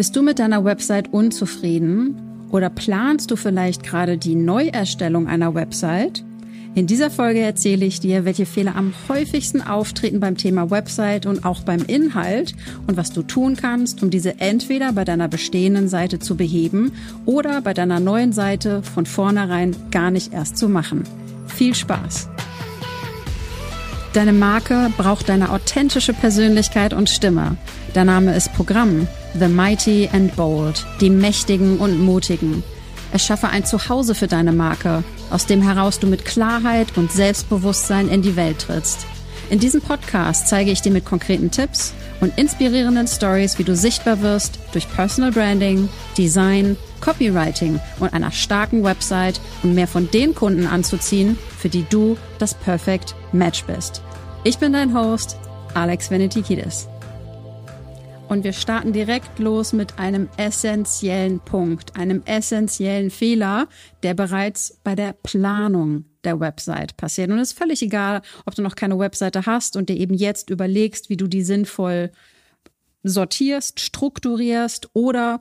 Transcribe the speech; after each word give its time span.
Bist 0.00 0.16
du 0.16 0.22
mit 0.22 0.38
deiner 0.38 0.64
Website 0.64 1.12
unzufrieden 1.12 2.48
oder 2.50 2.70
planst 2.70 3.30
du 3.30 3.36
vielleicht 3.36 3.82
gerade 3.82 4.16
die 4.16 4.34
Neuerstellung 4.34 5.26
einer 5.26 5.54
Website? 5.54 6.24
In 6.74 6.86
dieser 6.86 7.10
Folge 7.10 7.40
erzähle 7.40 7.84
ich 7.84 8.00
dir, 8.00 8.24
welche 8.24 8.46
Fehler 8.46 8.76
am 8.76 8.94
häufigsten 9.10 9.60
auftreten 9.60 10.18
beim 10.18 10.38
Thema 10.38 10.70
Website 10.70 11.26
und 11.26 11.44
auch 11.44 11.60
beim 11.60 11.84
Inhalt 11.86 12.54
und 12.86 12.96
was 12.96 13.12
du 13.12 13.22
tun 13.22 13.56
kannst, 13.56 14.02
um 14.02 14.08
diese 14.08 14.40
entweder 14.40 14.94
bei 14.94 15.04
deiner 15.04 15.28
bestehenden 15.28 15.90
Seite 15.90 16.18
zu 16.18 16.34
beheben 16.34 16.92
oder 17.26 17.60
bei 17.60 17.74
deiner 17.74 18.00
neuen 18.00 18.32
Seite 18.32 18.82
von 18.82 19.04
vornherein 19.04 19.76
gar 19.90 20.10
nicht 20.10 20.32
erst 20.32 20.56
zu 20.56 20.70
machen. 20.70 21.04
Viel 21.46 21.74
Spaß! 21.74 22.30
Deine 24.12 24.32
Marke 24.32 24.90
braucht 24.96 25.28
deine 25.28 25.52
authentische 25.52 26.12
Persönlichkeit 26.12 26.92
und 26.92 27.08
Stimme. 27.08 27.56
Der 27.94 28.04
Name 28.04 28.34
ist 28.34 28.52
Programm. 28.54 29.06
The 29.38 29.46
Mighty 29.46 30.08
and 30.12 30.34
Bold. 30.34 30.84
Die 31.00 31.10
Mächtigen 31.10 31.78
und 31.78 32.00
Mutigen. 32.00 32.64
Erschaffe 33.12 33.48
ein 33.48 33.64
Zuhause 33.64 34.16
für 34.16 34.26
deine 34.26 34.52
Marke, 34.52 35.04
aus 35.30 35.46
dem 35.46 35.62
heraus 35.62 36.00
du 36.00 36.08
mit 36.08 36.24
Klarheit 36.24 36.88
und 36.96 37.12
Selbstbewusstsein 37.12 38.08
in 38.08 38.22
die 38.22 38.34
Welt 38.34 38.58
trittst. 38.58 39.06
In 39.50 39.58
diesem 39.58 39.80
Podcast 39.80 40.46
zeige 40.46 40.70
ich 40.70 40.80
dir 40.80 40.92
mit 40.92 41.04
konkreten 41.04 41.50
Tipps 41.50 41.92
und 42.20 42.38
inspirierenden 42.38 43.08
Stories, 43.08 43.58
wie 43.58 43.64
du 43.64 43.74
sichtbar 43.74 44.22
wirst 44.22 44.60
durch 44.70 44.88
Personal 44.88 45.32
Branding, 45.32 45.88
Design, 46.16 46.76
Copywriting 47.00 47.80
und 47.98 48.12
einer 48.12 48.30
starken 48.30 48.84
Website 48.84 49.40
und 49.64 49.74
mehr 49.74 49.88
von 49.88 50.08
den 50.12 50.36
Kunden 50.36 50.68
anzuziehen, 50.68 51.36
für 51.58 51.68
die 51.68 51.84
du 51.90 52.16
das 52.38 52.54
Perfect 52.54 53.16
Match 53.32 53.64
bist. 53.64 54.02
Ich 54.44 54.58
bin 54.58 54.72
dein 54.72 54.94
Host, 54.94 55.36
Alex 55.74 56.12
Venetikidis. 56.12 56.86
Und 58.28 58.44
wir 58.44 58.52
starten 58.52 58.92
direkt 58.92 59.40
los 59.40 59.72
mit 59.72 59.98
einem 59.98 60.28
essentiellen 60.36 61.40
Punkt, 61.40 61.96
einem 61.96 62.22
essentiellen 62.24 63.10
Fehler, 63.10 63.66
der 64.04 64.14
bereits 64.14 64.78
bei 64.84 64.94
der 64.94 65.12
Planung 65.12 66.04
der 66.24 66.40
Website 66.40 66.96
passiert. 66.96 67.30
Und 67.30 67.38
es 67.38 67.52
ist 67.52 67.58
völlig 67.58 67.82
egal, 67.82 68.22
ob 68.46 68.54
du 68.54 68.62
noch 68.62 68.76
keine 68.76 68.98
Webseite 68.98 69.46
hast 69.46 69.76
und 69.76 69.88
dir 69.88 69.96
eben 69.96 70.14
jetzt 70.14 70.50
überlegst, 70.50 71.10
wie 71.10 71.16
du 71.16 71.26
die 71.26 71.42
sinnvoll 71.42 72.10
sortierst, 73.02 73.80
strukturierst 73.80 74.90
oder 74.92 75.40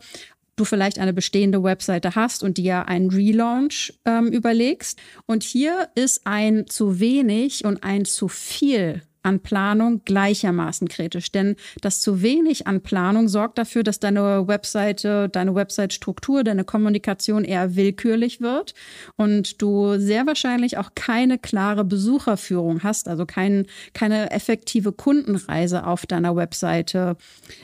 du 0.55 0.65
vielleicht 0.65 0.99
eine 0.99 1.13
bestehende 1.13 1.63
Webseite 1.63 2.15
hast 2.15 2.43
und 2.43 2.57
dir 2.57 2.87
einen 2.87 3.09
Relaunch 3.09 3.93
ähm, 4.05 4.27
überlegst. 4.27 4.99
Und 5.25 5.43
hier 5.43 5.89
ist 5.95 6.25
ein 6.25 6.67
zu 6.67 6.99
wenig 6.99 7.65
und 7.65 7.83
ein 7.83 8.05
zu 8.05 8.27
viel 8.27 9.01
an 9.23 9.41
Planung 9.41 10.01
gleichermaßen 10.05 10.87
kritisch. 10.87 11.31
Denn 11.31 11.55
das 11.81 12.01
zu 12.01 12.21
wenig 12.21 12.67
an 12.67 12.81
Planung 12.81 13.27
sorgt 13.27 13.57
dafür, 13.57 13.83
dass 13.83 13.99
deine 13.99 14.47
Webseite, 14.47 15.29
deine 15.29 15.55
Website-Struktur, 15.55 16.43
deine 16.43 16.63
Kommunikation 16.63 17.43
eher 17.43 17.75
willkürlich 17.75 18.41
wird 18.41 18.73
und 19.15 19.61
du 19.61 19.97
sehr 19.99 20.25
wahrscheinlich 20.25 20.77
auch 20.77 20.91
keine 20.95 21.37
klare 21.37 21.83
Besucherführung 21.83 22.83
hast, 22.83 23.07
also 23.07 23.25
kein, 23.25 23.65
keine 23.93 24.31
effektive 24.31 24.91
Kundenreise 24.91 25.85
auf 25.85 26.05
deiner 26.05 26.35
Webseite 26.35 27.17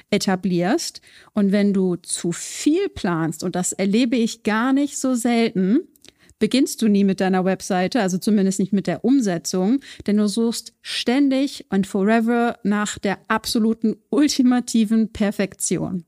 etablierst. 0.09 1.01
Und 1.33 1.51
wenn 1.51 1.73
du 1.73 1.95
zu 1.95 2.31
viel 2.31 2.89
planst, 2.89 3.43
und 3.43 3.55
das 3.55 3.71
erlebe 3.71 4.15
ich 4.15 4.43
gar 4.43 4.73
nicht 4.73 4.97
so 4.97 5.15
selten, 5.15 5.87
beginnst 6.39 6.81
du 6.81 6.87
nie 6.87 7.03
mit 7.03 7.21
deiner 7.21 7.45
Webseite, 7.45 8.01
also 8.01 8.17
zumindest 8.17 8.59
nicht 8.59 8.73
mit 8.73 8.87
der 8.87 9.05
Umsetzung, 9.05 9.79
denn 10.07 10.17
du 10.17 10.27
suchst 10.27 10.73
ständig 10.81 11.65
und 11.69 11.87
forever 11.87 12.57
nach 12.63 12.99
der 12.99 13.19
absoluten 13.27 13.95
ultimativen 14.09 15.11
Perfektion. 15.11 16.05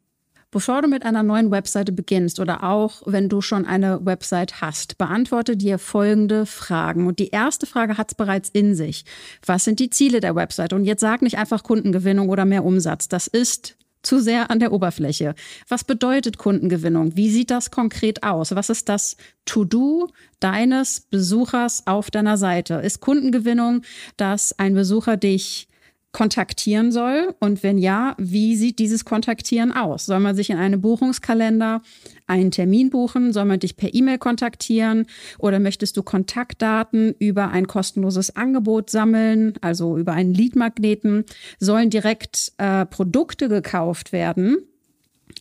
Bevor 0.50 0.82
du 0.82 0.88
mit 0.88 1.04
einer 1.04 1.24
neuen 1.24 1.52
Webseite 1.52 1.92
beginnst 1.92 2.40
oder 2.40 2.64
auch 2.64 3.02
wenn 3.06 3.28
du 3.28 3.42
schon 3.42 3.66
eine 3.66 4.06
Website 4.06 4.62
hast, 4.62 4.98
beantworte 4.98 5.58
dir 5.58 5.78
folgende 5.78 6.46
Fragen. 6.46 7.06
Und 7.06 7.20
die 7.20 7.30
erste 7.30 7.66
Frage 7.66 7.98
hat 7.98 8.12
es 8.12 8.16
bereits 8.16 8.50
in 8.50 8.74
sich. 8.74 9.04
Was 9.46 9.66
sind 9.66 9.80
die 9.80 9.90
Ziele 9.90 10.22
der 10.22 10.36
Website? 10.36 10.72
Und 10.72 10.86
jetzt 10.86 11.02
sag 11.02 11.22
nicht 11.22 11.38
einfach 11.38 11.64
Kundengewinnung 11.64 12.30
oder 12.30 12.46
mehr 12.46 12.64
Umsatz. 12.64 13.10
Das 13.10 13.28
ist 13.28 13.78
zu 14.08 14.20
sehr 14.20 14.50
an 14.50 14.60
der 14.60 14.72
Oberfläche. 14.72 15.36
Was 15.68 15.84
bedeutet 15.84 16.38
Kundengewinnung? 16.38 17.16
Wie 17.16 17.30
sieht 17.30 17.52
das 17.52 17.72
konkret 17.72 18.24
aus? 18.24 18.56
Was 18.56 18.70
ist 18.70 18.90
das 18.90 19.18
To-Do 19.46 20.08
deines 20.40 21.02
Besuchers 21.02 21.86
auf 21.86 22.10
deiner 22.10 22.38
Seite? 22.38 22.76
Ist 22.76 23.02
Kundengewinnung, 23.02 23.82
dass 24.16 24.58
ein 24.58 24.74
Besucher 24.74 25.18
dich 25.18 25.68
kontaktieren 26.14 26.92
soll? 26.92 27.36
Und 27.40 27.64
wenn 27.64 27.78
ja, 27.78 28.16
wie 28.18 28.56
sieht 28.56 28.80
dieses 28.80 29.04
Kontaktieren 29.04 29.74
aus? 29.74 30.06
Soll 30.06 30.20
man 30.20 30.36
sich 30.36 30.50
in 30.50 30.58
einem 30.58 30.82
Buchungskalender 30.82 31.82
einen 32.28 32.52
Termin 32.52 32.90
buchen? 32.90 33.34
Soll 33.34 33.46
man 33.46 33.60
dich 33.60 33.78
per 33.78 33.94
E-Mail 33.94 34.18
kontaktieren? 34.18 35.08
Oder 35.40 35.60
möchtest 35.60 35.98
du 35.98 36.04
Kontaktdaten 36.04 37.16
über 37.20 37.50
ein 37.50 37.68
kostenloses 37.68 38.36
Angebot 38.36 38.90
sammeln, 38.90 39.54
also 39.62 39.98
über 39.98 40.14
einen 40.14 40.34
Leadmagneten? 40.34 41.26
Sollen 41.60 41.90
direkt 41.90 42.52
äh, 42.58 42.86
Produkte 42.86 43.50
gekauft 43.50 44.12
werden? 44.12 44.58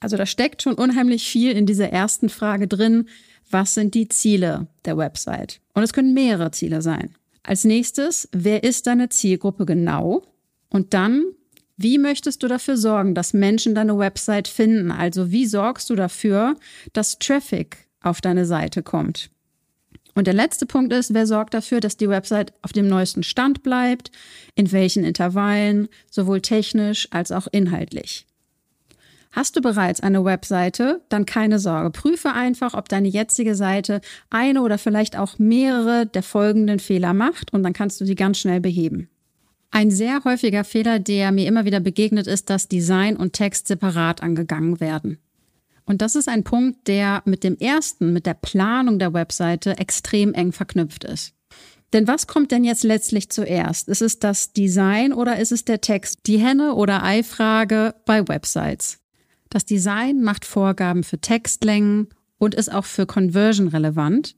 Also 0.01 0.17
da 0.17 0.27
steckt 0.27 0.63
schon 0.63 0.75
unheimlich 0.75 1.29
viel 1.29 1.53
in 1.53 1.67
dieser 1.67 1.91
ersten 1.91 2.29
Frage 2.29 2.69
drin. 2.69 3.09
Was 3.51 3.75
sind 3.75 3.95
die 3.95 4.09
Ziele 4.09 4.67
der 4.85 4.97
Website? 4.97 5.61
Und 5.75 5.83
es 5.83 5.93
können 5.93 6.15
mehrere 6.15 6.51
Ziele 6.51 6.83
sein. 6.83 7.15
Als 7.43 7.65
nächstes, 7.65 8.29
wer 8.33 8.65
ist 8.65 8.87
deine 8.87 9.09
Zielgruppe 9.09 9.67
genau? 9.67 10.23
Und 10.69 10.95
dann, 10.95 11.25
wie 11.77 11.99
möchtest 11.99 12.43
du 12.43 12.49
dafür 12.49 12.77
sorgen, 12.77 13.15
dass 13.15 13.35
Menschen 13.35 13.75
deine 13.75 13.99
Website 13.99 14.49
finden? 14.49 14.91
Also 14.91 15.31
wie 15.31 15.47
sorgst 15.47 15.91
du 15.91 15.95
dafür, 15.95 16.57
dass 16.93 17.19
Traffic 17.19 17.77
auf 18.01 18.21
deine 18.21 18.47
Seite 18.47 18.83
kommt? 18.83 19.31
Und 20.15 20.27
der 20.27 20.35
letzte 20.35 20.65
Punkt 20.65 20.95
ist, 20.95 21.13
wer 21.13 21.27
sorgt 21.27 21.53
dafür, 21.53 21.81
dass 21.81 21.99
die 21.99 22.09
Website 22.09 22.55
auf 22.63 22.73
dem 22.73 22.89
neuesten 22.89 23.23
Stand 23.23 23.63
bleibt, 23.63 24.11
in 24.55 24.73
welchen 24.73 25.05
Intervallen, 25.05 25.89
sowohl 26.11 26.41
technisch 26.41 27.09
als 27.11 27.33
auch 27.33 27.47
inhaltlich. 27.53 28.27
Hast 29.31 29.55
du 29.55 29.61
bereits 29.61 30.01
eine 30.01 30.25
Webseite, 30.25 31.03
dann 31.11 31.27
keine 31.27 31.59
Sorge. 31.59 31.91
Prüfe 31.91 32.33
einfach, 32.33 32.73
ob 32.73 32.89
deine 32.89 33.09
jetzige 33.09 33.55
Seite 33.55 34.01
eine 34.31 34.63
oder 34.63 34.79
vielleicht 34.79 35.19
auch 35.19 35.39
mehrere 35.39 36.07
der 36.07 36.23
folgenden 36.23 36.79
Fehler 36.79 37.13
macht 37.13 37.53
und 37.53 37.63
dann 37.63 37.75
kannst 37.75 38.01
du 38.01 38.07
sie 38.07 38.15
ganz 38.15 38.39
schnell 38.39 38.63
beheben. 38.63 39.11
Ein 39.71 39.91
sehr 39.91 40.25
häufiger 40.25 40.65
Fehler, 40.65 40.99
der 40.99 41.33
mir 41.33 41.47
immer 41.47 41.65
wieder 41.65 41.81
begegnet, 41.81 42.27
ist, 42.27 42.51
dass 42.51 42.69
Design 42.69 43.17
und 43.17 43.33
Text 43.33 43.67
separat 43.69 44.23
angegangen 44.23 44.81
werden. 44.81 45.19
Und 45.85 46.03
das 46.03 46.17
ist 46.17 46.29
ein 46.29 46.45
Punkt, 46.45 46.89
der 46.89 47.23
mit 47.27 47.45
dem 47.45 47.57
ersten, 47.59 48.13
mit 48.13 48.27
der 48.27 48.35
Planung 48.35 48.99
der 48.99 49.13
Webseite 49.13 49.79
extrem 49.79 50.35
eng 50.35 50.53
verknüpft 50.53 51.05
ist. 51.05 51.33
Denn 51.93 52.09
was 52.09 52.27
kommt 52.27 52.51
denn 52.51 52.65
jetzt 52.65 52.83
letztlich 52.83 53.31
zuerst? 53.31 53.89
Ist 53.89 54.03
es 54.03 54.19
das 54.19 54.53
Design 54.53 55.13
oder 55.13 55.39
ist 55.39 55.53
es 55.53 55.65
der 55.65 55.81
Text? 55.81 56.21
Die 56.27 56.39
Henne- 56.39 56.75
oder 56.75 57.05
Ei-Frage 57.05 57.95
bei 58.05 58.27
Websites. 58.27 58.99
Das 59.49 59.65
Design 59.65 60.23
macht 60.23 60.45
Vorgaben 60.45 61.05
für 61.05 61.21
Textlängen 61.21 62.09
und 62.39 62.55
ist 62.55 62.73
auch 62.73 62.85
für 62.85 63.07
Conversion 63.07 63.69
relevant. 63.69 64.35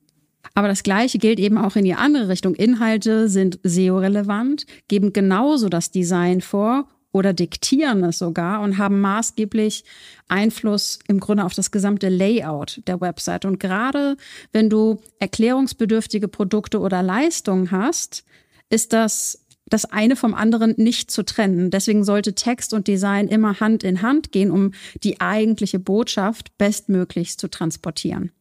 Aber 0.54 0.68
das 0.68 0.82
Gleiche 0.82 1.18
gilt 1.18 1.38
eben 1.38 1.58
auch 1.58 1.76
in 1.76 1.84
die 1.84 1.94
andere 1.94 2.28
Richtung. 2.28 2.54
Inhalte 2.54 3.28
sind 3.28 3.58
SEO-relevant, 3.62 4.66
geben 4.88 5.12
genauso 5.12 5.68
das 5.68 5.90
Design 5.90 6.40
vor 6.40 6.88
oder 7.12 7.32
diktieren 7.32 8.04
es 8.04 8.18
sogar 8.18 8.60
und 8.60 8.78
haben 8.78 9.00
maßgeblich 9.00 9.84
Einfluss 10.28 10.98
im 11.08 11.20
Grunde 11.20 11.44
auf 11.44 11.54
das 11.54 11.70
gesamte 11.70 12.08
Layout 12.08 12.82
der 12.86 13.00
Website. 13.00 13.44
Und 13.44 13.58
gerade 13.58 14.16
wenn 14.52 14.68
du 14.68 15.00
erklärungsbedürftige 15.18 16.28
Produkte 16.28 16.80
oder 16.80 17.02
Leistungen 17.02 17.70
hast, 17.70 18.24
ist 18.68 18.92
das 18.92 19.44
das 19.70 19.84
eine 19.84 20.16
vom 20.16 20.34
anderen 20.34 20.74
nicht 20.78 21.10
zu 21.10 21.22
trennen. 21.24 21.70
Deswegen 21.70 22.02
sollte 22.02 22.34
Text 22.34 22.72
und 22.72 22.88
Design 22.88 23.28
immer 23.28 23.60
Hand 23.60 23.84
in 23.84 24.00
Hand 24.00 24.32
gehen, 24.32 24.50
um 24.50 24.72
die 25.04 25.20
eigentliche 25.20 25.78
Botschaft 25.78 26.56
bestmöglichst 26.56 27.38
zu 27.38 27.48
transportieren. 27.48 28.32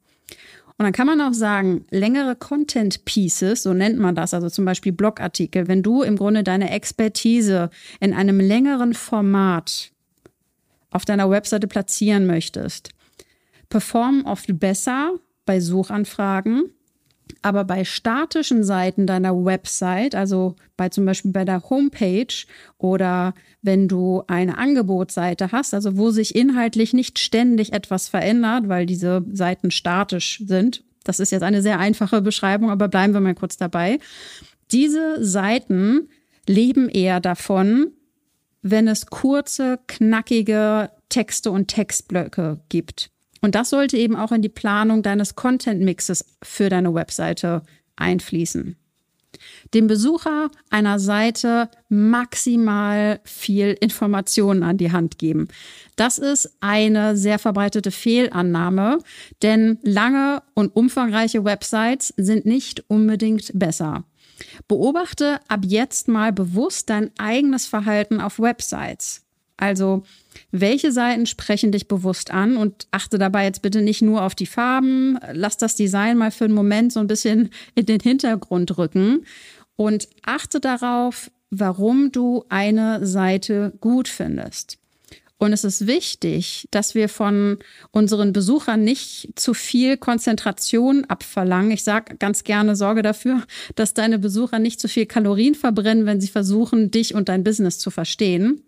Und 0.77 0.83
dann 0.83 0.93
kann 0.93 1.07
man 1.07 1.21
auch 1.21 1.33
sagen, 1.33 1.85
längere 1.89 2.35
Content 2.35 3.03
Pieces, 3.03 3.63
so 3.63 3.73
nennt 3.73 3.97
man 3.97 4.13
das, 4.13 4.35
also 4.35 4.47
zum 4.49 4.63
Beispiel 4.63 4.91
Blogartikel, 4.91 5.67
wenn 5.67 5.81
du 5.81 6.03
im 6.03 6.17
Grunde 6.17 6.43
deine 6.43 6.69
Expertise 6.69 7.71
in 7.99 8.13
einem 8.13 8.39
längeren 8.39 8.93
Format 8.93 9.91
auf 10.91 11.03
deiner 11.03 11.29
Webseite 11.31 11.67
platzieren 11.67 12.27
möchtest, 12.27 12.91
performen 13.69 14.25
oft 14.25 14.59
besser 14.59 15.13
bei 15.45 15.59
Suchanfragen 15.59 16.71
aber 17.41 17.63
bei 17.63 17.83
statischen 17.83 18.63
Seiten 18.63 19.07
deiner 19.07 19.45
Website, 19.45 20.15
also 20.15 20.55
bei 20.75 20.89
zum 20.89 21.05
Beispiel 21.05 21.31
bei 21.31 21.45
der 21.45 21.69
Homepage 21.69 22.45
oder 22.77 23.33
wenn 23.61 23.87
du 23.87 24.23
eine 24.27 24.57
Angebotsseite 24.57 25.51
hast, 25.51 25.73
also 25.73 25.97
wo 25.97 26.11
sich 26.11 26.35
inhaltlich 26.35 26.93
nicht 26.93 27.19
ständig 27.19 27.73
etwas 27.73 28.09
verändert, 28.09 28.67
weil 28.67 28.85
diese 28.85 29.25
Seiten 29.31 29.71
statisch 29.71 30.43
sind. 30.45 30.83
Das 31.03 31.19
ist 31.19 31.31
jetzt 31.31 31.43
eine 31.43 31.61
sehr 31.61 31.79
einfache 31.79 32.21
Beschreibung, 32.21 32.69
aber 32.69 32.87
bleiben 32.87 33.13
wir 33.13 33.21
mal 33.21 33.35
kurz 33.35 33.57
dabei. 33.57 33.99
Diese 34.71 35.23
Seiten 35.23 36.09
leben 36.47 36.89
eher 36.89 37.19
davon, 37.19 37.91
wenn 38.61 38.87
es 38.87 39.05
kurze, 39.05 39.79
knackige 39.87 40.91
Texte 41.09 41.51
und 41.51 41.67
Textblöcke 41.67 42.59
gibt. 42.69 43.11
Und 43.41 43.55
das 43.55 43.69
sollte 43.69 43.97
eben 43.97 44.15
auch 44.15 44.31
in 44.31 44.41
die 44.41 44.49
Planung 44.49 45.03
deines 45.03 45.35
Content-Mixes 45.35 46.25
für 46.41 46.69
deine 46.69 46.93
Webseite 46.93 47.63
einfließen. 47.95 48.75
Dem 49.73 49.87
Besucher 49.87 50.49
einer 50.69 50.99
Seite 50.99 51.69
maximal 51.89 53.19
viel 53.23 53.77
Informationen 53.79 54.63
an 54.63 54.77
die 54.77 54.91
Hand 54.91 55.19
geben. 55.19 55.47
Das 55.95 56.17
ist 56.17 56.57
eine 56.59 57.15
sehr 57.17 57.37
verbreitete 57.37 57.91
Fehlannahme, 57.91 58.99
denn 59.43 59.79
lange 59.83 60.41
und 60.53 60.75
umfangreiche 60.75 61.43
Websites 61.43 62.13
sind 62.17 62.45
nicht 62.45 62.89
unbedingt 62.89 63.51
besser. 63.53 64.05
Beobachte 64.67 65.39
ab 65.47 65.61
jetzt 65.65 66.07
mal 66.07 66.31
bewusst 66.31 66.89
dein 66.89 67.11
eigenes 67.17 67.65
Verhalten 67.67 68.21
auf 68.21 68.39
Websites. 68.39 69.26
Also, 69.57 70.03
welche 70.51 70.91
Seiten 70.91 71.25
sprechen 71.25 71.71
dich 71.71 71.87
bewusst 71.87 72.31
an 72.31 72.57
und 72.57 72.87
achte 72.91 73.17
dabei 73.17 73.45
jetzt 73.45 73.63
bitte 73.63 73.81
nicht 73.81 74.03
nur 74.03 74.21
auf 74.21 74.35
die 74.35 74.45
Farben, 74.45 75.17
lass 75.33 75.57
das 75.57 75.75
Design 75.75 76.17
mal 76.17 76.31
für 76.31 76.45
einen 76.45 76.53
Moment 76.53 76.93
so 76.93 76.99
ein 76.99 77.07
bisschen 77.07 77.49
in 77.73 77.87
den 77.87 77.99
Hintergrund 77.99 78.77
rücken 78.77 79.25
und 79.75 80.07
achte 80.23 80.59
darauf, 80.59 81.31
warum 81.49 82.11
du 82.11 82.45
eine 82.49 83.05
Seite 83.05 83.73
gut 83.81 84.07
findest. 84.07 84.77
Und 85.39 85.53
es 85.53 85.63
ist 85.63 85.85
wichtig, 85.85 86.67
dass 86.71 86.95
wir 86.95 87.09
von 87.09 87.59
unseren 87.91 88.33
Besuchern 88.33 88.83
nicht 88.83 89.33
zu 89.35 89.53
viel 89.53 89.95
Konzentration 89.95 91.05
abverlangen. 91.05 91.71
Ich 91.71 91.83
sage 91.83 92.15
ganz 92.17 92.43
gerne, 92.43 92.75
sorge 92.75 93.03
dafür, 93.03 93.43
dass 93.75 93.93
deine 93.93 94.17
Besucher 94.17 94.57
nicht 94.57 94.79
zu 94.79 94.87
viel 94.87 95.05
Kalorien 95.05 95.53
verbrennen, 95.53 96.07
wenn 96.07 96.21
sie 96.21 96.27
versuchen, 96.27 96.89
dich 96.89 97.13
und 97.13 97.29
dein 97.29 97.43
Business 97.43 97.77
zu 97.77 97.91
verstehen. 97.91 98.63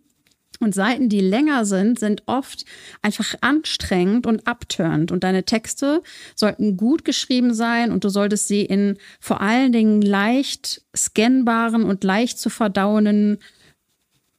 Und 0.60 0.76
Seiten, 0.76 1.08
die 1.08 1.22
länger 1.22 1.64
sind, 1.64 2.00
sind 2.00 2.24
oft 2.26 2.66
einfach 3.02 3.34
anstrengend 3.40 4.28
und 4.28 4.46
abtörend. 4.46 5.12
Und 5.12 5.24
deine 5.24 5.46
Texte 5.46 6.04
sollten 6.36 6.76
gut 6.76 7.06
geschrieben 7.06 7.54
sein 7.54 7.92
und 7.92 8.04
du 8.04 8.10
solltest 8.10 8.50
sie 8.50 8.66
in 8.66 8.98
vor 9.22 9.40
allen 9.40 9.72
Dingen 9.72 10.02
leicht 10.02 10.82
scannbaren 10.96 11.84
und 11.84 12.04
leicht 12.04 12.40
zu 12.40 12.50
verdauenden 12.50 13.40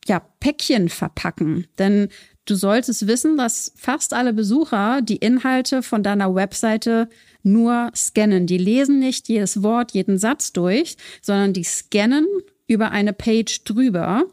ja, 0.06 0.20
Päckchen 0.40 0.90
verpacken. 0.90 1.67
Denn 1.78 2.08
du 2.44 2.55
solltest 2.55 3.06
wissen, 3.06 3.38
dass 3.38 3.72
fast 3.76 4.12
alle 4.12 4.34
Besucher 4.34 5.00
die 5.00 5.17
Inhalte 5.17 5.82
von 5.82 6.02
deiner 6.02 6.34
Webseite 6.34 7.08
nur 7.43 7.90
scannen. 7.94 8.46
Die 8.46 8.58
lesen 8.58 8.99
nicht 8.99 9.28
jedes 9.28 9.62
Wort, 9.62 9.93
jeden 9.93 10.19
Satz 10.19 10.52
durch, 10.52 10.96
sondern 11.22 11.55
die 11.55 11.64
scannen 11.64 12.26
über 12.67 12.90
eine 12.93 13.12
Page 13.12 13.64
drüber 13.64 14.25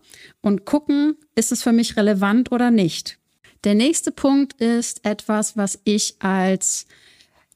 und 0.47 0.65
gucken, 0.65 1.15
ist 1.35 1.51
es 1.51 1.61
für 1.61 1.73
mich 1.73 1.97
relevant 1.97 2.51
oder 2.51 2.71
nicht. 2.71 3.19
Der 3.63 3.75
nächste 3.75 4.11
Punkt 4.11 4.53
ist 4.61 5.05
etwas, 5.05 5.57
was 5.57 5.79
ich 5.83 6.15
als 6.19 6.87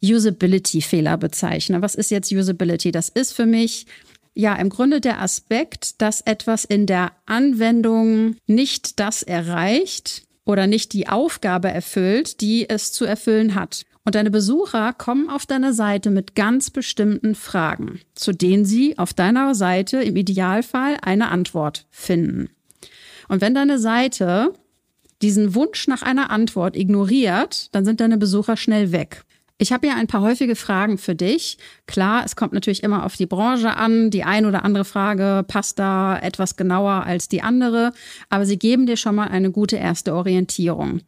Usability-Fehler 0.04 1.18
bezeichne. 1.18 1.82
Was 1.82 1.96
ist 1.96 2.12
jetzt 2.12 2.32
Usability? 2.32 2.92
Das 2.92 3.08
ist 3.08 3.34
für 3.34 3.46
mich 3.46 3.86
ja 4.34 4.56
im 4.56 4.70
Grunde 4.70 5.00
der 5.00 5.22
Aspekt, 5.22 6.02
dass 6.02 6.22
etwas 6.22 6.66
in 6.66 6.86
der 6.86 7.12
Anwendung 7.26 8.36
nicht 8.46 9.00
das 9.00 9.24
erreicht 9.24 10.24
oder 10.44 10.68
nicht 10.68 10.94
die 10.94 11.08
Aufgabe 11.08 11.70
erfüllt, 11.70 12.42
die 12.42 12.70
es 12.70 12.92
zu 12.92 13.06
erfüllen 13.06 13.56
hat. 13.56 13.84
Und 14.04 14.16
deine 14.16 14.32
Besucher 14.32 14.94
kommen 14.94 15.30
auf 15.30 15.46
deine 15.46 15.74
Seite 15.74 16.10
mit 16.10 16.36
ganz 16.36 16.72
bestimmten 16.72 17.36
Fragen, 17.36 18.02
zu 18.16 18.32
denen 18.34 18.66
sie 18.66 18.98
auf 18.98 19.14
deiner 19.14 19.54
Seite 19.54 20.02
im 20.02 20.16
Idealfall 20.16 20.98
eine 21.04 21.30
Antwort 21.30 21.86
finden. 21.92 22.50
Und 23.31 23.39
wenn 23.39 23.56
deine 23.56 23.80
Seite 23.80 24.51
diesen 25.22 25.56
Wunsch 25.56 25.88
nach 25.88 26.01
einer 26.01 26.31
Antwort 26.31 26.75
ignoriert, 26.75 27.74
dann 27.74 27.86
sind 27.86 28.01
deine 28.01 28.18
Besucher 28.18 28.57
schnell 28.57 28.92
weg. 28.92 29.24
Ich 29.57 29.72
habe 29.72 29.88
hier 29.88 29.95
ein 29.95 30.07
paar 30.07 30.19
häufige 30.19 30.57
Fragen 30.57 30.98
für 30.98 31.16
dich. 31.16 31.57
Klar, 31.88 32.25
es 32.25 32.36
kommt 32.36 32.51
natürlich 32.51 32.83
immer 32.83 33.06
auf 33.06 33.16
die 33.16 33.28
Branche 33.28 33.78
an. 33.78 34.10
Die 34.10 34.25
ein 34.25 34.45
oder 34.45 34.66
andere 34.66 34.83
Frage 34.83 35.45
passt 35.48 35.80
da 35.80 36.19
etwas 36.19 36.57
genauer 36.57 37.06
als 37.06 37.30
die 37.30 37.42
andere, 37.42 37.94
aber 38.28 38.45
sie 38.45 38.60
geben 38.60 38.86
dir 38.86 38.98
schon 38.98 39.16
mal 39.16 39.30
eine 39.30 39.50
gute 39.50 39.78
erste 39.78 40.13
Orientierung. 40.13 41.00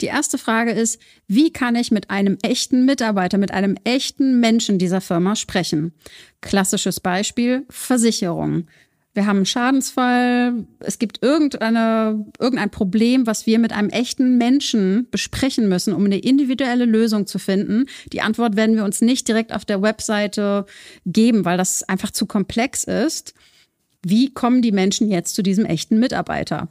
Die 0.00 0.06
erste 0.06 0.38
Frage 0.38 0.72
ist, 0.72 0.98
wie 1.26 1.52
kann 1.52 1.74
ich 1.74 1.90
mit 1.90 2.08
einem 2.08 2.38
echten 2.42 2.86
Mitarbeiter, 2.86 3.36
mit 3.36 3.50
einem 3.50 3.76
echten 3.84 4.40
Menschen 4.40 4.78
dieser 4.78 5.02
Firma 5.02 5.36
sprechen? 5.36 5.92
Klassisches 6.40 7.00
Beispiel, 7.00 7.66
Versicherung. 7.68 8.68
Wir 9.16 9.24
haben 9.24 9.38
einen 9.38 9.46
Schadensfall, 9.46 10.66
es 10.78 10.98
gibt 10.98 11.22
irgendeine, 11.22 12.26
irgendein 12.38 12.68
Problem, 12.68 13.26
was 13.26 13.46
wir 13.46 13.58
mit 13.58 13.72
einem 13.72 13.88
echten 13.88 14.36
Menschen 14.36 15.08
besprechen 15.10 15.70
müssen, 15.70 15.94
um 15.94 16.04
eine 16.04 16.18
individuelle 16.18 16.84
Lösung 16.84 17.26
zu 17.26 17.38
finden. 17.38 17.86
Die 18.12 18.20
Antwort 18.20 18.56
werden 18.56 18.76
wir 18.76 18.84
uns 18.84 19.00
nicht 19.00 19.26
direkt 19.26 19.54
auf 19.54 19.64
der 19.64 19.80
Webseite 19.80 20.66
geben, 21.06 21.46
weil 21.46 21.56
das 21.56 21.82
einfach 21.82 22.10
zu 22.10 22.26
komplex 22.26 22.84
ist. 22.84 23.32
Wie 24.02 24.34
kommen 24.34 24.60
die 24.60 24.70
Menschen 24.70 25.10
jetzt 25.10 25.34
zu 25.34 25.42
diesem 25.42 25.64
echten 25.64 25.98
Mitarbeiter? 25.98 26.68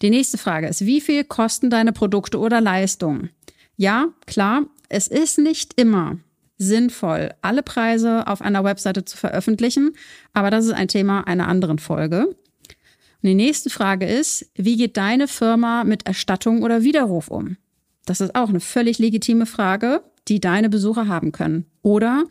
Die 0.00 0.10
nächste 0.10 0.38
Frage 0.38 0.68
ist, 0.68 0.86
wie 0.86 1.00
viel 1.00 1.24
kosten 1.24 1.70
deine 1.70 1.92
Produkte 1.92 2.38
oder 2.38 2.60
Leistungen? 2.60 3.30
Ja, 3.76 4.10
klar, 4.26 4.66
es 4.88 5.08
ist 5.08 5.38
nicht 5.38 5.72
immer 5.74 6.18
sinnvoll, 6.62 7.30
alle 7.42 7.62
Preise 7.62 8.26
auf 8.26 8.40
einer 8.40 8.64
Webseite 8.64 9.04
zu 9.04 9.16
veröffentlichen, 9.16 9.92
aber 10.32 10.50
das 10.50 10.66
ist 10.66 10.72
ein 10.72 10.88
Thema 10.88 11.26
einer 11.26 11.48
anderen 11.48 11.78
Folge. 11.78 12.26
Und 12.28 13.28
die 13.28 13.34
nächste 13.34 13.70
Frage 13.70 14.06
ist, 14.06 14.50
wie 14.54 14.76
geht 14.76 14.96
deine 14.96 15.28
Firma 15.28 15.84
mit 15.84 16.06
Erstattung 16.06 16.62
oder 16.62 16.82
Widerruf 16.82 17.28
um? 17.28 17.56
Das 18.04 18.20
ist 18.20 18.34
auch 18.34 18.48
eine 18.48 18.60
völlig 18.60 18.98
legitime 18.98 19.46
Frage, 19.46 20.02
die 20.28 20.40
deine 20.40 20.68
Besucher 20.68 21.06
haben 21.06 21.32
können. 21.32 21.66
Oder 21.82 22.24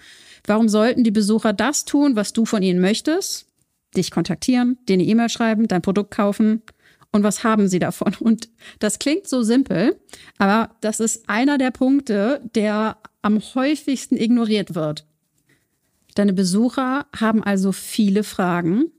warum 0.46 0.68
sollten 0.68 1.04
die 1.04 1.12
Besucher 1.12 1.54
das 1.54 1.86
tun, 1.86 2.16
was 2.16 2.34
du 2.34 2.46
von 2.46 2.64
ihnen 2.64 2.82
möchtest? 2.82 3.48
Dich 3.96 4.12
kontaktieren, 4.12 4.78
dir 4.88 4.94
eine 4.94 5.04
E-Mail 5.04 5.30
schreiben, 5.30 5.68
dein 5.68 5.82
Produkt 5.82 6.12
kaufen 6.12 6.62
und 7.12 7.24
was 7.24 7.44
haben 7.44 7.68
sie 7.68 7.80
davon? 7.80 8.16
Und 8.20 8.50
das 8.80 9.00
klingt 9.00 9.28
so 9.28 9.44
simpel, 9.44 10.00
aber 10.38 10.76
das 10.82 11.00
ist 11.00 11.30
einer 11.30 11.58
der 11.58 11.72
Punkte, 11.72 12.42
der 12.56 12.98
am 13.22 13.40
häufigsten 13.40 14.18
ignoriert 14.18 14.76
wird. 14.76 15.06
Deine 16.16 16.34
Besucher 16.34 17.06
haben 17.16 17.44
also 17.44 17.72
viele 17.72 18.24
Fragen 18.24 18.92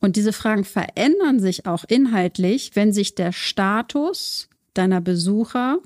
und 0.00 0.16
diese 0.16 0.32
Fragen 0.32 0.64
verändern 0.64 1.40
sich 1.40 1.66
auch 1.66 1.84
inhaltlich, 1.86 2.72
wenn 2.74 2.92
sich 2.92 3.14
der 3.14 3.32
Status 3.32 4.48
deiner 4.74 5.00
Besucher 5.00 5.78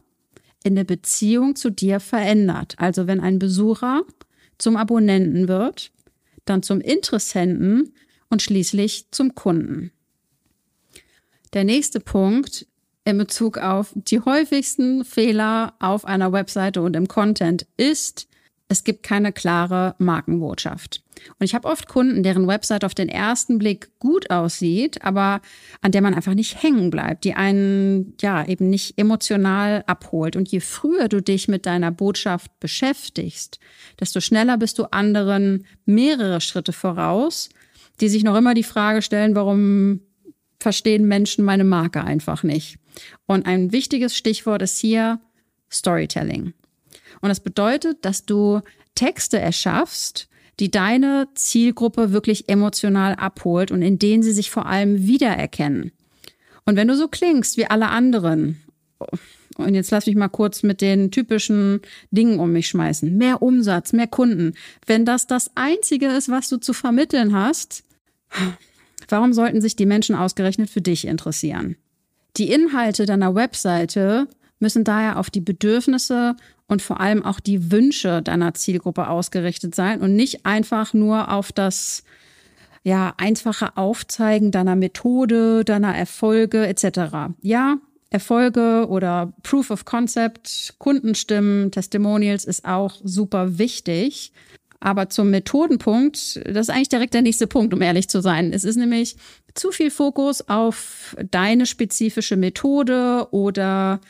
in 0.64 0.74
der 0.74 0.84
Beziehung 0.84 1.55
zu 1.55 1.70
dir 1.70 2.00
verändert. 2.00 2.74
Also 2.79 3.06
wenn 3.06 3.20
ein 3.20 3.38
Besucher 3.38 4.03
zum 4.56 4.77
Abonnenten 4.77 5.48
wird, 5.48 5.93
dann 6.44 6.62
zum 6.62 6.81
Interessenten 6.81 7.93
und 8.29 8.43
schließlich 8.43 9.06
zum 9.10 9.34
Kunden. 9.34 9.93
Der 11.53 11.65
nächste 11.65 12.00
Punkt 12.00 12.67
in 13.08 13.19
Bezug 13.19 13.56
auf 13.58 13.93
die 13.94 14.20
häufigsten 14.20 15.05
Fehler 15.05 15.72
auf 15.79 16.05
einer 16.05 16.32
Webseite 16.32 16.82
und 16.82 16.94
im 16.94 17.08
Content 17.08 17.67
ist, 17.79 18.29
es 18.69 18.84
gibt 18.84 19.03
keine 19.03 19.32
klare 19.32 19.94
Markenbotschaft. 19.98 21.03
Und 21.38 21.44
ich 21.44 21.55
habe 21.55 21.67
oft 21.67 21.88
Kunden, 21.88 22.22
deren 22.22 22.46
Website 22.46 22.84
auf 22.84 22.94
den 22.94 23.08
ersten 23.08 23.58
Blick 23.58 23.98
gut 23.98 24.31
aussieht, 24.31 25.03
aber 25.03 25.41
an 25.81 25.91
der 25.91 26.03
man 26.03 26.12
einfach 26.12 26.34
nicht 26.34 26.62
hängen 26.62 26.91
bleibt, 26.91 27.24
die 27.24 27.32
einen 27.32 28.15
ja 28.20 28.46
eben 28.46 28.69
nicht 28.69 28.98
emotional 28.98 29.84
abholt. 29.86 30.36
Und 30.36 30.50
je 30.50 30.60
früher 30.60 31.08
du 31.08 31.22
dich 31.22 31.48
mit 31.48 31.65
deiner 31.65 31.91
Botschaft 31.91 32.60
beschäftigst, 32.60 33.58
desto 33.98 34.20
schneller 34.20 34.58
bist 34.58 34.79
du 34.79 34.84
anderen 34.93 35.65
mehrere 35.86 36.43
Schritte 36.43 36.74
voraus, 36.74 37.48
die 38.03 38.10
sich 38.10 38.22
noch 38.22 38.36
immer 38.36 38.53
die 38.53 38.65
Frage 38.65 39.00
stellen, 39.00 39.34
warum 39.34 40.00
verstehen 40.58 41.06
Menschen 41.06 41.44
meine 41.44 41.65
Marke 41.65 42.03
einfach 42.03 42.43
nicht. 42.43 42.79
Und 43.27 43.46
ein 43.46 43.72
wichtiges 43.72 44.17
Stichwort 44.17 44.62
ist 44.62 44.79
hier 44.79 45.20
Storytelling. 45.70 46.55
Und 47.20 47.29
das 47.29 47.41
bedeutet, 47.41 48.05
dass 48.05 48.24
du 48.24 48.60
Texte 48.94 49.38
erschaffst, 49.38 50.29
die 50.60 50.70
deine 50.70 51.29
Zielgruppe 51.34 52.12
wirklich 52.12 52.48
emotional 52.48 53.15
abholt 53.15 53.70
und 53.70 53.82
in 53.82 53.98
denen 53.98 54.22
sie 54.22 54.32
sich 54.32 54.50
vor 54.50 54.67
allem 54.67 55.06
wiedererkennen. 55.06 55.93
Und 56.65 56.77
wenn 56.77 56.88
du 56.88 56.96
so 56.96 57.08
klingst 57.08 57.56
wie 57.56 57.67
alle 57.67 57.88
anderen, 57.88 58.60
und 59.56 59.74
jetzt 59.74 59.91
lass 59.91 60.06
mich 60.06 60.17
mal 60.17 60.29
kurz 60.29 60.62
mit 60.62 60.81
den 60.81 61.10
typischen 61.10 61.81
Dingen 62.10 62.38
um 62.38 62.53
mich 62.53 62.69
schmeißen. 62.69 63.17
Mehr 63.17 63.43
Umsatz, 63.43 63.93
mehr 63.93 64.06
Kunden. 64.06 64.55
Wenn 64.86 65.05
das 65.05 65.27
das 65.27 65.50
Einzige 65.56 66.06
ist, 66.06 66.29
was 66.29 66.48
du 66.48 66.58
zu 66.58 66.72
vermitteln 66.72 67.34
hast, 67.34 67.84
Warum 69.08 69.32
sollten 69.32 69.60
sich 69.60 69.77
die 69.77 69.86
Menschen 69.86 70.15
ausgerechnet 70.15 70.70
für 70.70 70.81
dich 70.81 71.06
interessieren? 71.06 71.77
Die 72.36 72.53
Inhalte 72.53 73.06
deiner 73.06 73.34
Webseite 73.34 74.29
müssen 74.60 74.84
daher 74.84 75.19
auf 75.19 75.31
die 75.31 75.41
Bedürfnisse 75.41 76.36
und 76.67 76.82
vor 76.82 77.00
allem 77.00 77.24
auch 77.24 77.41
die 77.41 77.72
Wünsche 77.72 78.22
deiner 78.22 78.55
Zielgruppe 78.55 79.08
ausgerichtet 79.08 79.74
sein 79.74 80.00
und 80.00 80.15
nicht 80.15 80.44
einfach 80.44 80.94
nur 80.94 81.32
auf 81.32 81.53
das 81.53 82.05
ja, 82.84 83.15
einfache 83.17 83.77
Aufzeigen 83.77 84.50
deiner 84.50 84.77
Methode, 84.77 85.65
deiner 85.65 85.96
Erfolge 85.96 86.67
etc. 86.67 87.32
Ja, 87.43 87.79
Erfolge 88.10 88.86
oder 88.88 89.32
Proof 89.43 89.70
of 89.70 89.84
Concept, 89.84 90.74
Kundenstimmen, 90.79 91.70
Testimonials 91.70 92.44
ist 92.44 92.65
auch 92.65 92.94
super 93.03 93.58
wichtig. 93.58 94.32
Aber 94.81 95.08
zum 95.08 95.31
Methodenpunkt, 95.31 96.41
das 96.44 96.69
ist 96.69 96.70
eigentlich 96.70 96.89
direkt 96.89 97.15
der 97.15 97.23
nächste 97.23 97.47
Punkt, 97.47 97.75
um 97.75 97.82
ehrlich 97.82 98.08
zu 98.08 98.20
sein. 98.20 98.53
Es 98.53 98.65
ist 98.65 98.77
nämlich 98.77 99.17
zu 99.55 99.73
viel 99.73 99.91
Fokus 99.91 100.49
auf 100.49 101.17
deine 101.31 101.67
spezifische 101.67 102.37
Methode 102.37 103.27
oder 103.32 104.01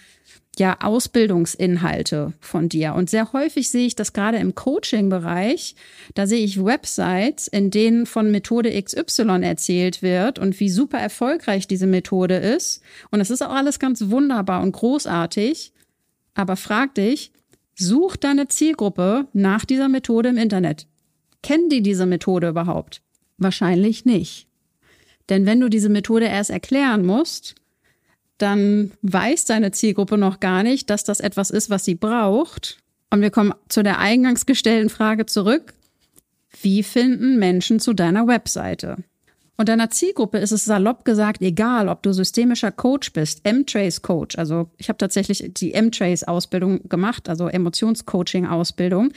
ja 0.58 0.76
Ausbildungsinhalte 0.80 2.32
von 2.40 2.68
dir. 2.68 2.94
Und 2.94 3.08
sehr 3.08 3.32
häufig 3.32 3.70
sehe 3.70 3.86
ich 3.86 3.96
das 3.96 4.12
gerade 4.12 4.38
im 4.38 4.54
Coaching-Bereich. 4.54 5.74
Da 6.14 6.26
sehe 6.26 6.44
ich 6.44 6.62
Websites, 6.62 7.48
in 7.48 7.70
denen 7.70 8.06
von 8.06 8.30
Methode 8.30 8.70
XY 8.82 9.42
erzählt 9.42 10.02
wird 10.02 10.38
und 10.38 10.58
wie 10.60 10.68
super 10.68 10.98
erfolgreich 10.98 11.66
diese 11.66 11.86
Methode 11.86 12.36
ist. 12.36 12.82
Und 13.10 13.20
das 13.20 13.30
ist 13.30 13.42
auch 13.42 13.52
alles 13.52 13.78
ganz 13.78 14.10
wunderbar 14.10 14.62
und 14.62 14.72
großartig. 14.72 15.72
Aber 16.34 16.56
frag 16.56 16.94
dich, 16.94 17.32
such 17.78 18.16
deine 18.16 18.48
Zielgruppe 18.48 19.28
nach 19.32 19.64
dieser 19.64 19.88
Methode 19.88 20.28
im 20.30 20.36
Internet. 20.36 20.86
Kennen 21.42 21.68
die 21.68 21.82
diese 21.82 22.06
Methode 22.06 22.48
überhaupt? 22.48 23.02
Wahrscheinlich 23.38 24.04
nicht. 24.04 24.48
Denn 25.28 25.46
wenn 25.46 25.60
du 25.60 25.68
diese 25.68 25.88
Methode 25.88 26.26
erst 26.26 26.50
erklären 26.50 27.06
musst, 27.06 27.54
dann 28.38 28.92
weiß 29.02 29.44
deine 29.44 29.72
Zielgruppe 29.72 30.18
noch 30.18 30.40
gar 30.40 30.62
nicht, 30.62 30.90
dass 30.90 31.04
das 31.04 31.20
etwas 31.20 31.50
ist, 31.50 31.70
was 31.70 31.84
sie 31.84 31.94
braucht. 31.94 32.78
Und 33.10 33.20
wir 33.20 33.30
kommen 33.30 33.54
zu 33.68 33.82
der 33.82 33.98
eingangs 33.98 34.46
gestellten 34.46 34.90
Frage 34.90 35.26
zurück. 35.26 35.74
Wie 36.62 36.82
finden 36.82 37.38
Menschen 37.38 37.78
zu 37.80 37.94
deiner 37.94 38.26
Webseite? 38.26 38.96
Und 39.60 39.68
deiner 39.68 39.90
Zielgruppe 39.90 40.38
ist 40.38 40.52
es 40.52 40.64
salopp 40.64 41.04
gesagt 41.04 41.42
egal, 41.42 41.88
ob 41.88 42.02
du 42.04 42.12
systemischer 42.12 42.70
Coach 42.70 43.12
bist, 43.12 43.40
M-Trace 43.42 44.02
Coach. 44.02 44.38
Also 44.38 44.70
ich 44.76 44.88
habe 44.88 44.98
tatsächlich 44.98 45.52
die 45.52 45.74
M-Trace 45.74 46.24
Ausbildung 46.24 46.88
gemacht, 46.88 47.28
also 47.28 47.48
Emotionscoaching 47.48 48.46
Ausbildung. 48.46 49.10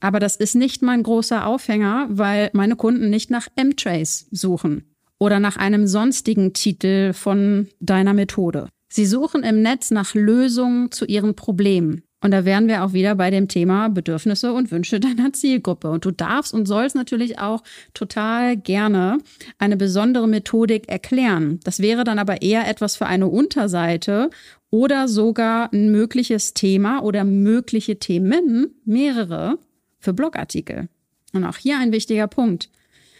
Aber 0.00 0.20
das 0.20 0.36
ist 0.36 0.54
nicht 0.54 0.80
mein 0.80 1.02
großer 1.02 1.46
Aufhänger, 1.46 2.06
weil 2.08 2.48
meine 2.54 2.76
Kunden 2.76 3.10
nicht 3.10 3.30
nach 3.30 3.48
M-Trace 3.56 4.28
suchen 4.30 4.84
oder 5.18 5.38
nach 5.38 5.56
einem 5.56 5.86
sonstigen 5.86 6.54
Titel 6.54 7.12
von 7.12 7.68
deiner 7.78 8.14
Methode. 8.14 8.68
Sie 8.90 9.04
suchen 9.04 9.42
im 9.42 9.60
Netz 9.60 9.90
nach 9.90 10.14
Lösungen 10.14 10.90
zu 10.92 11.04
ihren 11.04 11.34
Problemen. 11.34 12.04
Und 12.20 12.32
da 12.32 12.44
wären 12.44 12.66
wir 12.66 12.84
auch 12.84 12.92
wieder 12.92 13.14
bei 13.14 13.30
dem 13.30 13.46
Thema 13.46 13.88
Bedürfnisse 13.88 14.52
und 14.52 14.70
Wünsche 14.70 15.00
deiner 15.00 15.32
Zielgruppe. 15.32 15.90
Und 15.90 16.04
du 16.04 16.10
darfst 16.10 16.52
und 16.52 16.66
sollst 16.66 16.96
natürlich 16.96 17.38
auch 17.38 17.62
total 17.94 18.56
gerne 18.56 19.18
eine 19.58 19.76
besondere 19.76 20.26
Methodik 20.26 20.88
erklären. 20.88 21.60
Das 21.64 21.80
wäre 21.80 22.04
dann 22.04 22.18
aber 22.18 22.42
eher 22.42 22.68
etwas 22.68 22.96
für 22.96 23.06
eine 23.06 23.28
Unterseite 23.28 24.30
oder 24.70 25.08
sogar 25.08 25.72
ein 25.72 25.90
mögliches 25.90 26.54
Thema 26.54 27.02
oder 27.02 27.24
mögliche 27.24 27.98
Themen, 27.98 28.74
mehrere, 28.84 29.58
für 29.98 30.12
Blogartikel. 30.12 30.88
Und 31.32 31.44
auch 31.44 31.56
hier 31.56 31.78
ein 31.78 31.92
wichtiger 31.92 32.26
Punkt. 32.26 32.68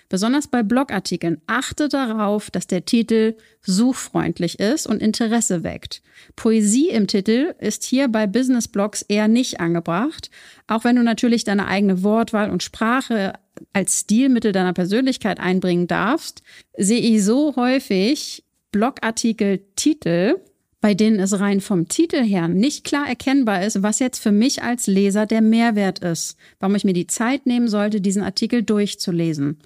Besonders 0.08 0.48
bei 0.48 0.62
Blogartikeln 0.62 1.42
achte 1.46 1.88
darauf, 1.88 2.50
dass 2.50 2.66
der 2.66 2.86
Titel 2.86 3.36
suchfreundlich 3.60 4.58
ist 4.58 4.86
und 4.86 5.02
Interesse 5.02 5.64
weckt. 5.64 6.02
Poesie 6.34 6.88
im 6.88 7.06
Titel 7.06 7.54
ist 7.58 7.84
hier 7.84 8.08
bei 8.08 8.26
Business 8.26 8.68
Blogs 8.68 9.02
eher 9.02 9.28
nicht 9.28 9.60
angebracht, 9.60 10.30
auch 10.66 10.84
wenn 10.84 10.96
du 10.96 11.02
natürlich 11.02 11.44
deine 11.44 11.66
eigene 11.66 12.02
Wortwahl 12.02 12.50
und 12.50 12.62
Sprache 12.62 13.34
als 13.72 14.00
Stilmittel 14.00 14.52
deiner 14.52 14.72
Persönlichkeit 14.72 15.40
einbringen 15.40 15.88
darfst, 15.88 16.42
sehe 16.76 17.00
ich 17.00 17.22
so 17.24 17.56
häufig 17.56 18.44
Blogartikel-Titel, 18.72 20.36
bei 20.80 20.94
denen 20.94 21.18
es 21.18 21.38
rein 21.40 21.60
vom 21.60 21.88
Titel 21.88 22.22
her 22.22 22.48
nicht 22.48 22.84
klar 22.84 23.08
erkennbar 23.08 23.64
ist, 23.64 23.82
was 23.82 23.98
jetzt 23.98 24.22
für 24.22 24.32
mich 24.32 24.62
als 24.62 24.86
Leser 24.86 25.26
der 25.26 25.42
Mehrwert 25.42 25.98
ist, 25.98 26.36
warum 26.60 26.76
ich 26.76 26.84
mir 26.84 26.92
die 26.92 27.08
Zeit 27.08 27.46
nehmen 27.46 27.68
sollte, 27.68 28.00
diesen 28.00 28.22
Artikel 28.22 28.62
durchzulesen. 28.62 29.58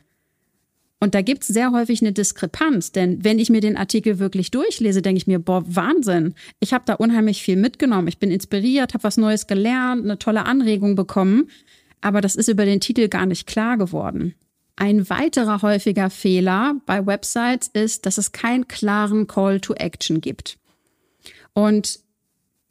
Und 1.02 1.16
da 1.16 1.20
gibt's 1.20 1.48
sehr 1.48 1.72
häufig 1.72 2.00
eine 2.00 2.12
Diskrepanz, 2.12 2.92
denn 2.92 3.24
wenn 3.24 3.40
ich 3.40 3.50
mir 3.50 3.60
den 3.60 3.76
Artikel 3.76 4.20
wirklich 4.20 4.52
durchlese, 4.52 5.02
denke 5.02 5.16
ich 5.16 5.26
mir, 5.26 5.40
boah, 5.40 5.64
Wahnsinn, 5.66 6.34
ich 6.60 6.72
habe 6.72 6.84
da 6.86 6.94
unheimlich 6.94 7.42
viel 7.42 7.56
mitgenommen, 7.56 8.06
ich 8.06 8.18
bin 8.18 8.30
inspiriert, 8.30 8.94
habe 8.94 9.02
was 9.02 9.16
Neues 9.16 9.48
gelernt, 9.48 10.04
eine 10.04 10.20
tolle 10.20 10.44
Anregung 10.44 10.94
bekommen, 10.94 11.50
aber 12.02 12.20
das 12.20 12.36
ist 12.36 12.46
über 12.46 12.64
den 12.64 12.78
Titel 12.78 13.08
gar 13.08 13.26
nicht 13.26 13.48
klar 13.48 13.78
geworden. 13.78 14.36
Ein 14.76 15.10
weiterer 15.10 15.60
häufiger 15.62 16.08
Fehler 16.08 16.76
bei 16.86 17.04
Websites 17.04 17.66
ist, 17.72 18.06
dass 18.06 18.16
es 18.16 18.30
keinen 18.30 18.68
klaren 18.68 19.26
Call 19.26 19.58
to 19.60 19.74
Action 19.74 20.20
gibt. 20.20 20.56
Und 21.52 21.98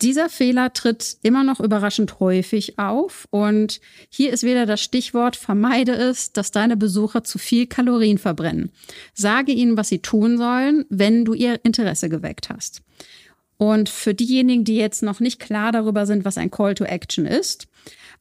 dieser 0.01 0.29
Fehler 0.29 0.73
tritt 0.73 1.17
immer 1.21 1.43
noch 1.43 1.59
überraschend 1.59 2.19
häufig 2.19 2.79
auf 2.79 3.27
und 3.29 3.79
hier 4.09 4.33
ist 4.33 4.43
wieder 4.43 4.65
das 4.65 4.81
Stichwort, 4.81 5.35
vermeide 5.35 5.93
es, 5.93 6.33
dass 6.33 6.51
deine 6.51 6.77
Besucher 6.77 7.23
zu 7.23 7.37
viel 7.37 7.67
Kalorien 7.67 8.17
verbrennen. 8.17 8.71
Sage 9.13 9.51
ihnen, 9.51 9.77
was 9.77 9.89
sie 9.89 9.99
tun 9.99 10.37
sollen, 10.37 10.85
wenn 10.89 11.25
du 11.25 11.33
ihr 11.33 11.59
Interesse 11.63 12.09
geweckt 12.09 12.49
hast. 12.49 12.81
Und 13.57 13.89
für 13.89 14.15
diejenigen, 14.15 14.63
die 14.63 14.77
jetzt 14.77 15.03
noch 15.03 15.19
nicht 15.19 15.39
klar 15.39 15.71
darüber 15.71 16.07
sind, 16.07 16.25
was 16.25 16.37
ein 16.37 16.49
Call 16.49 16.73
to 16.73 16.83
Action 16.83 17.27
ist, 17.27 17.67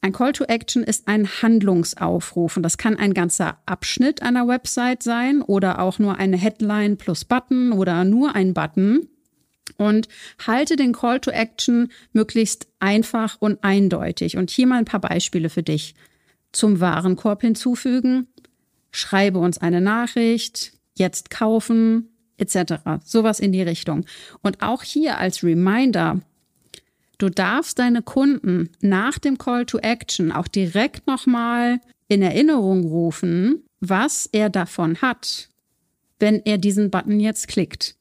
ein 0.03 0.13
Call 0.13 0.33
to 0.33 0.43
Action 0.45 0.83
ist 0.83 1.07
ein 1.07 1.27
Handlungsaufruf 1.27 2.57
und 2.57 2.63
das 2.63 2.77
kann 2.77 2.97
ein 2.97 3.13
ganzer 3.13 3.57
Abschnitt 3.67 4.23
einer 4.23 4.47
Website 4.47 5.03
sein 5.03 5.43
oder 5.43 5.79
auch 5.79 5.99
nur 5.99 6.17
eine 6.17 6.37
Headline 6.37 6.97
plus 6.97 7.25
Button 7.25 7.71
oder 7.71 8.03
nur 8.03 8.35
ein 8.35 8.53
Button 8.53 9.07
und 9.77 10.07
halte 10.45 10.75
den 10.75 10.93
Call 10.93 11.19
to 11.19 11.31
Action 11.31 11.91
möglichst 12.13 12.67
einfach 12.79 13.37
und 13.39 13.63
eindeutig. 13.63 14.37
Und 14.37 14.49
hier 14.49 14.67
mal 14.67 14.79
ein 14.79 14.85
paar 14.85 15.01
Beispiele 15.01 15.49
für 15.49 15.63
dich. 15.63 15.95
Zum 16.51 16.79
Warenkorb 16.79 17.41
hinzufügen, 17.41 18.27
schreibe 18.91 19.39
uns 19.39 19.57
eine 19.57 19.81
Nachricht, 19.81 20.73
jetzt 20.95 21.29
kaufen, 21.29 22.09
etc. 22.37 22.73
Sowas 23.05 23.39
in 23.39 23.51
die 23.51 23.61
Richtung. 23.61 24.05
Und 24.41 24.61
auch 24.61 24.83
hier 24.83 25.17
als 25.17 25.43
Reminder, 25.43 26.19
du 27.17 27.29
darfst 27.29 27.79
deine 27.79 28.01
Kunden 28.01 28.69
nach 28.81 29.19
dem 29.19 29.37
Call 29.37 29.65
to 29.65 29.77
Action 29.77 30.31
auch 30.31 30.47
direkt 30.47 31.07
nochmal 31.07 31.79
in 32.07 32.21
Erinnerung 32.21 32.83
rufen, 32.83 33.63
was 33.79 34.27
er 34.31 34.49
davon 34.49 35.01
hat, 35.01 35.49
wenn 36.19 36.41
er 36.43 36.57
diesen 36.57 36.91
Button 36.91 37.19
jetzt 37.19 37.47
klickt. 37.47 37.95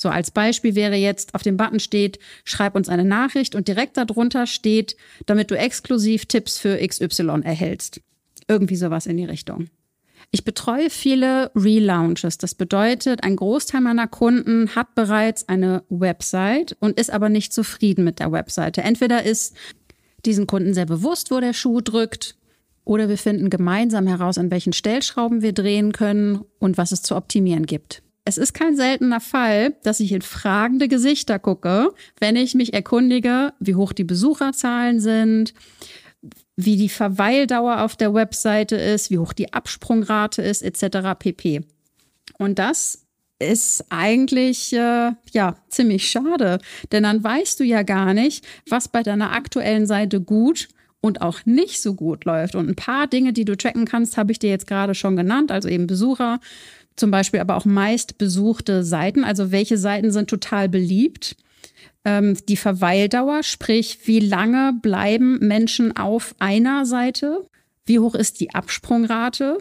So 0.00 0.08
als 0.08 0.30
Beispiel 0.30 0.74
wäre 0.74 0.94
jetzt 0.94 1.34
auf 1.34 1.42
dem 1.42 1.58
Button 1.58 1.78
steht, 1.78 2.18
schreib 2.44 2.74
uns 2.74 2.88
eine 2.88 3.04
Nachricht 3.04 3.54
und 3.54 3.68
direkt 3.68 3.98
darunter 3.98 4.46
steht, 4.46 4.96
damit 5.26 5.50
du 5.50 5.58
exklusiv 5.58 6.24
Tipps 6.24 6.56
für 6.56 6.78
XY 6.78 7.42
erhältst. 7.44 8.00
Irgendwie 8.48 8.76
sowas 8.76 9.04
in 9.04 9.18
die 9.18 9.26
Richtung. 9.26 9.66
Ich 10.30 10.42
betreue 10.42 10.88
viele 10.88 11.50
Relaunches. 11.54 12.38
Das 12.38 12.54
bedeutet, 12.54 13.24
ein 13.24 13.36
Großteil 13.36 13.82
meiner 13.82 14.08
Kunden 14.08 14.74
hat 14.74 14.94
bereits 14.94 15.50
eine 15.50 15.82
Website 15.90 16.78
und 16.80 16.98
ist 16.98 17.10
aber 17.10 17.28
nicht 17.28 17.52
zufrieden 17.52 18.02
mit 18.02 18.20
der 18.20 18.32
Webseite. 18.32 18.80
Entweder 18.80 19.24
ist 19.24 19.54
diesen 20.24 20.46
Kunden 20.46 20.72
sehr 20.72 20.86
bewusst, 20.86 21.30
wo 21.30 21.40
der 21.40 21.52
Schuh 21.52 21.82
drückt, 21.82 22.36
oder 22.86 23.10
wir 23.10 23.18
finden 23.18 23.50
gemeinsam 23.50 24.06
heraus, 24.06 24.38
an 24.38 24.50
welchen 24.50 24.72
Stellschrauben 24.72 25.42
wir 25.42 25.52
drehen 25.52 25.92
können 25.92 26.40
und 26.58 26.78
was 26.78 26.90
es 26.90 27.02
zu 27.02 27.16
optimieren 27.16 27.66
gibt. 27.66 28.02
Es 28.24 28.38
ist 28.38 28.52
kein 28.52 28.76
seltener 28.76 29.20
Fall, 29.20 29.74
dass 29.82 30.00
ich 30.00 30.12
in 30.12 30.22
fragende 30.22 30.88
Gesichter 30.88 31.38
gucke, 31.38 31.92
wenn 32.18 32.36
ich 32.36 32.54
mich 32.54 32.74
erkundige, 32.74 33.52
wie 33.60 33.74
hoch 33.74 33.92
die 33.92 34.04
Besucherzahlen 34.04 35.00
sind, 35.00 35.54
wie 36.56 36.76
die 36.76 36.88
Verweildauer 36.88 37.82
auf 37.82 37.96
der 37.96 38.12
Webseite 38.12 38.76
ist, 38.76 39.10
wie 39.10 39.18
hoch 39.18 39.32
die 39.32 39.52
Absprungrate 39.52 40.42
ist, 40.42 40.62
etc. 40.62 41.18
pp. 41.18 41.62
Und 42.38 42.58
das 42.58 43.06
ist 43.38 43.86
eigentlich 43.88 44.72
äh, 44.74 45.12
ja 45.32 45.56
ziemlich 45.68 46.10
schade, 46.10 46.58
denn 46.92 47.04
dann 47.04 47.24
weißt 47.24 47.58
du 47.58 47.64
ja 47.64 47.82
gar 47.82 48.12
nicht, 48.12 48.46
was 48.68 48.88
bei 48.88 49.02
deiner 49.02 49.32
aktuellen 49.32 49.86
Seite 49.86 50.20
gut 50.20 50.68
und 51.00 51.22
auch 51.22 51.46
nicht 51.46 51.80
so 51.80 51.94
gut 51.94 52.26
läuft. 52.26 52.54
Und 52.54 52.68
ein 52.68 52.76
paar 52.76 53.06
Dinge, 53.06 53.32
die 53.32 53.46
du 53.46 53.56
checken 53.56 53.86
kannst, 53.86 54.18
habe 54.18 54.32
ich 54.32 54.38
dir 54.38 54.50
jetzt 54.50 54.66
gerade 54.66 54.94
schon 54.94 55.16
genannt, 55.16 55.50
also 55.50 55.68
eben 55.68 55.86
Besucher, 55.86 56.40
zum 56.96 57.10
Beispiel 57.10 57.40
aber 57.40 57.56
auch 57.56 57.64
meist 57.64 58.18
besuchte 58.18 58.84
Seiten. 58.84 59.24
Also 59.24 59.52
welche 59.52 59.78
Seiten 59.78 60.10
sind 60.10 60.28
total 60.28 60.68
beliebt? 60.68 61.36
Ähm, 62.04 62.36
die 62.48 62.56
Verweildauer, 62.56 63.42
sprich, 63.42 64.00
wie 64.04 64.20
lange 64.20 64.72
bleiben 64.80 65.38
Menschen 65.38 65.96
auf 65.96 66.34
einer 66.38 66.86
Seite? 66.86 67.46
Wie 67.84 67.98
hoch 67.98 68.14
ist 68.14 68.40
die 68.40 68.54
Absprungrate? 68.54 69.58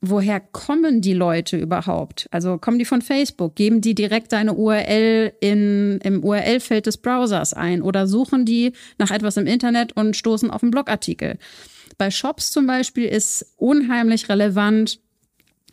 Woher 0.00 0.40
kommen 0.40 1.00
die 1.00 1.14
Leute 1.14 1.56
überhaupt? 1.56 2.28
Also 2.30 2.58
kommen 2.58 2.78
die 2.78 2.84
von 2.84 3.02
Facebook? 3.02 3.54
Geben 3.56 3.80
die 3.80 3.94
direkt 3.94 4.32
deine 4.32 4.54
URL 4.54 5.32
in, 5.40 5.98
im 6.02 6.22
URL-Feld 6.22 6.86
des 6.86 6.98
Browsers 6.98 7.54
ein 7.54 7.82
oder 7.82 8.06
suchen 8.06 8.44
die 8.44 8.72
nach 8.98 9.10
etwas 9.10 9.36
im 9.36 9.46
Internet 9.46 9.96
und 9.96 10.16
stoßen 10.16 10.50
auf 10.50 10.62
einen 10.62 10.70
Blogartikel? 10.70 11.38
Bei 11.98 12.10
Shops 12.10 12.50
zum 12.50 12.66
Beispiel 12.66 13.06
ist 13.06 13.54
unheimlich 13.56 14.28
relevant, 14.28 15.00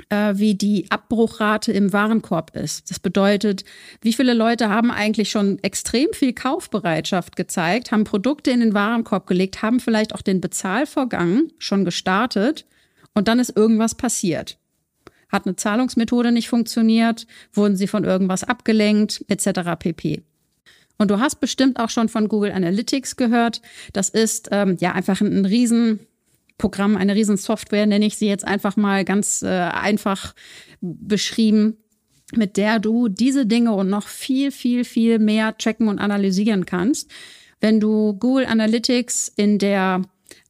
wie 0.09 0.55
die 0.55 0.89
Abbruchrate 0.89 1.71
im 1.71 1.93
Warenkorb 1.93 2.55
ist. 2.55 2.89
Das 2.89 2.99
bedeutet, 2.99 3.63
wie 4.01 4.13
viele 4.13 4.33
Leute 4.33 4.69
haben 4.69 4.89
eigentlich 4.91 5.29
schon 5.29 5.59
extrem 5.59 6.07
viel 6.13 6.33
Kaufbereitschaft 6.33 7.35
gezeigt, 7.35 7.91
haben 7.91 8.03
Produkte 8.03 8.51
in 8.51 8.59
den 8.59 8.73
Warenkorb 8.73 9.27
gelegt, 9.27 9.61
haben 9.61 9.79
vielleicht 9.79 10.15
auch 10.15 10.21
den 10.21 10.41
Bezahlvorgang 10.41 11.51
schon 11.59 11.85
gestartet 11.85 12.65
und 13.13 13.27
dann 13.27 13.39
ist 13.39 13.55
irgendwas 13.55 13.95
passiert. 13.95 14.57
Hat 15.29 15.45
eine 15.45 15.55
Zahlungsmethode 15.55 16.31
nicht 16.31 16.49
funktioniert, 16.49 17.27
wurden 17.53 17.75
sie 17.75 17.87
von 17.87 18.03
irgendwas 18.03 18.43
abgelenkt, 18.43 19.23
etc. 19.27 19.61
pp. 19.77 20.23
Und 20.97 21.11
du 21.11 21.19
hast 21.19 21.39
bestimmt 21.39 21.79
auch 21.79 21.89
schon 21.89 22.09
von 22.09 22.27
Google 22.27 22.51
Analytics 22.51 23.15
gehört. 23.15 23.61
Das 23.93 24.09
ist 24.09 24.49
ähm, 24.51 24.77
ja 24.79 24.93
einfach 24.93 25.21
ein, 25.21 25.39
ein 25.39 25.45
riesen 25.45 25.99
Programm, 26.63 26.95
eine 26.95 27.13
Riesensoftware, 27.13 27.85
nenne 27.85 28.05
ich 28.05 28.15
sie 28.15 28.27
jetzt 28.29 28.47
einfach 28.47 28.77
mal 28.77 29.03
ganz 29.03 29.41
äh, 29.41 29.47
einfach 29.49 30.33
beschrieben, 30.79 31.75
mit 32.37 32.55
der 32.55 32.79
du 32.79 33.09
diese 33.09 33.45
Dinge 33.45 33.73
und 33.73 33.89
noch 33.89 34.07
viel, 34.07 34.49
viel, 34.49 34.85
viel 34.85 35.19
mehr 35.19 35.57
checken 35.57 35.89
und 35.89 35.99
analysieren 35.99 36.65
kannst. 36.65 37.11
Wenn 37.59 37.81
du 37.81 38.13
Google 38.13 38.45
Analytics 38.45 39.33
in 39.35 39.59
der 39.59 40.03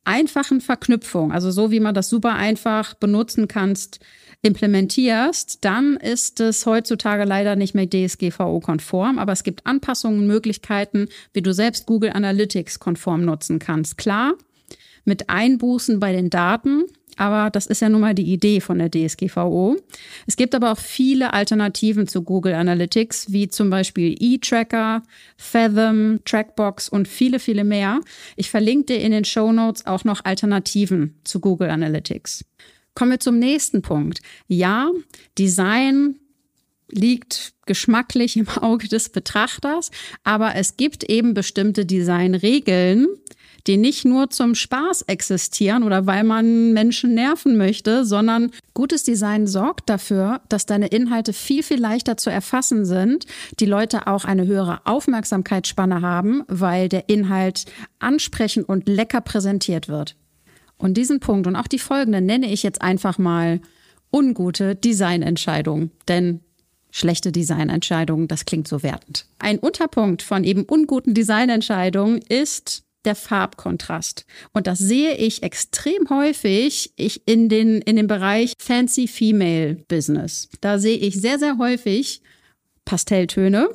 einfachen 0.06 0.62
Verknüpfung, 0.62 1.32
also 1.32 1.50
so 1.50 1.72
wie 1.72 1.80
man 1.80 1.96
das 1.96 2.10
super 2.10 2.36
einfach 2.36 2.94
benutzen 2.94 3.48
kannst, 3.48 4.00
implementierst, 4.44 5.66
dann 5.66 5.98
ist 5.98 6.40
es 6.42 6.68
heutzutage 6.68 7.24
leider 7.24 7.56
nicht 7.56 7.74
mehr 7.74 7.90
DSGVO-konform, 7.90 9.18
aber 9.18 9.32
es 9.32 9.42
gibt 9.42 9.66
Anpassungen, 9.66 10.28
Möglichkeiten, 10.28 11.08
wie 11.34 11.42
du 11.42 11.56
selbst 11.56 11.88
Google 11.88 12.12
Analytics 12.12 12.78
konform 12.78 13.26
nutzen 13.26 13.58
kannst. 13.58 13.98
Klar, 13.98 14.34
mit 15.06 15.30
Einbußen 15.30 16.00
bei 16.00 16.12
den 16.12 16.30
Daten. 16.30 16.84
Aber 17.18 17.50
das 17.52 17.68
ist 17.68 17.82
ja 17.82 17.90
nun 17.90 18.02
mal 18.02 18.16
die 18.16 18.32
Idee 18.32 18.60
von 18.60 18.80
der 18.80 18.90
DSGVO. 18.90 19.78
Es 20.26 20.36
gibt 20.36 20.56
aber 20.56 20.72
auch 20.72 20.80
viele 20.80 21.34
Alternativen 21.34 22.08
zu 22.08 22.24
Google 22.24 22.56
Analytics, 22.56 23.32
wie 23.32 23.48
zum 23.48 23.70
Beispiel 23.70 24.16
eTracker, 24.20 25.04
Fathom, 25.38 26.20
Trackbox 26.26 26.90
und 26.90 27.08
viele, 27.08 27.40
viele 27.40 27.64
mehr. 27.64 28.00
Ich 28.36 28.50
verlinke 28.50 28.94
dir 28.94 29.02
in 29.02 29.12
den 29.12 29.26
Show 29.26 29.52
Notes 29.52 29.86
auch 29.86 30.04
noch 30.04 30.26
Alternativen 30.26 31.16
zu 31.24 31.40
Google 31.40 31.70
Analytics. 31.70 32.46
Kommen 32.96 33.12
wir 33.12 33.20
zum 33.20 33.40
nächsten 33.40 33.82
Punkt. 33.82 34.22
Ja, 34.48 34.90
Design 35.38 36.20
liegt 36.90 37.54
geschmacklich 37.66 38.38
im 38.38 38.48
Auge 38.50 38.88
des 38.88 39.10
Betrachters, 39.10 39.92
aber 40.24 40.56
es 40.56 40.78
gibt 40.78 41.04
eben 41.04 41.34
bestimmte 41.34 41.86
Designregeln, 41.86 43.08
die 43.68 43.78
nicht 43.78 44.06
nur 44.06 44.30
zum 44.30 44.56
Spaß 44.56 45.04
existieren 45.04 45.84
oder 45.84 46.06
weil 46.06 46.24
man 46.24 46.74
Menschen 46.74 47.14
nerven 47.14 47.58
möchte, 47.58 48.06
sondern 48.06 48.52
gutes 48.74 49.04
Design 49.04 49.48
sorgt 49.48 49.90
dafür, 49.90 50.42
dass 50.50 50.66
deine 50.66 50.88
Inhalte 50.88 51.34
viel, 51.34 51.64
viel 51.64 51.80
leichter 51.80 52.18
zu 52.18 52.30
erfassen 52.30 52.86
sind, 52.86 53.26
die 53.60 53.66
Leute 53.66 54.08
auch 54.08 54.26
eine 54.26 54.46
höhere 54.46 54.82
Aufmerksamkeitsspanne 54.86 56.02
haben, 56.02 56.44
weil 56.48 56.90
der 56.90 57.10
Inhalt 57.10 57.66
ansprechend 58.00 58.68
und 58.68 58.88
lecker 58.88 59.22
präsentiert 59.22 59.88
wird. 59.88 60.16
Und 60.78 60.96
diesen 60.96 61.20
Punkt 61.20 61.48
und 61.48 61.56
auch 61.56 61.68
die 61.68 61.80
folgenden 61.80 62.26
nenne 62.26 62.52
ich 62.52 62.64
jetzt 62.64 62.82
einfach 62.82 63.18
mal 63.18 63.62
ungute 64.12 64.76
Designentscheidungen. 64.76 65.92
Denn 66.08 66.42
schlechte 66.92 67.32
Designentscheidungen, 67.32 68.28
das 68.28 68.46
klingt 68.46 68.68
so 68.68 68.84
wertend. 68.84 69.26
Ein 69.40 69.60
Unterpunkt 69.60 70.22
von 70.22 70.44
eben 70.44 70.64
unguten 70.64 71.14
Designentscheidungen 71.14 72.20
ist 72.28 72.84
der 73.06 73.16
Farbkontrast. 73.16 74.26
Und 74.54 74.68
das 74.68 74.80
sehe 74.80 75.16
ich 75.16 75.44
extrem 75.44 76.10
häufig 76.10 76.94
ich 76.96 77.28
in, 77.28 77.50
den, 77.50 77.82
in 77.82 77.96
dem 77.96 78.08
Bereich 78.08 78.54
Fancy 78.58 79.08
Female 79.08 79.76
Business. 79.88 80.50
Da 80.62 80.80
sehe 80.80 80.98
ich 80.98 81.20
sehr, 81.20 81.40
sehr 81.40 81.58
häufig 81.58 82.22
Pastelltöne, 82.86 83.70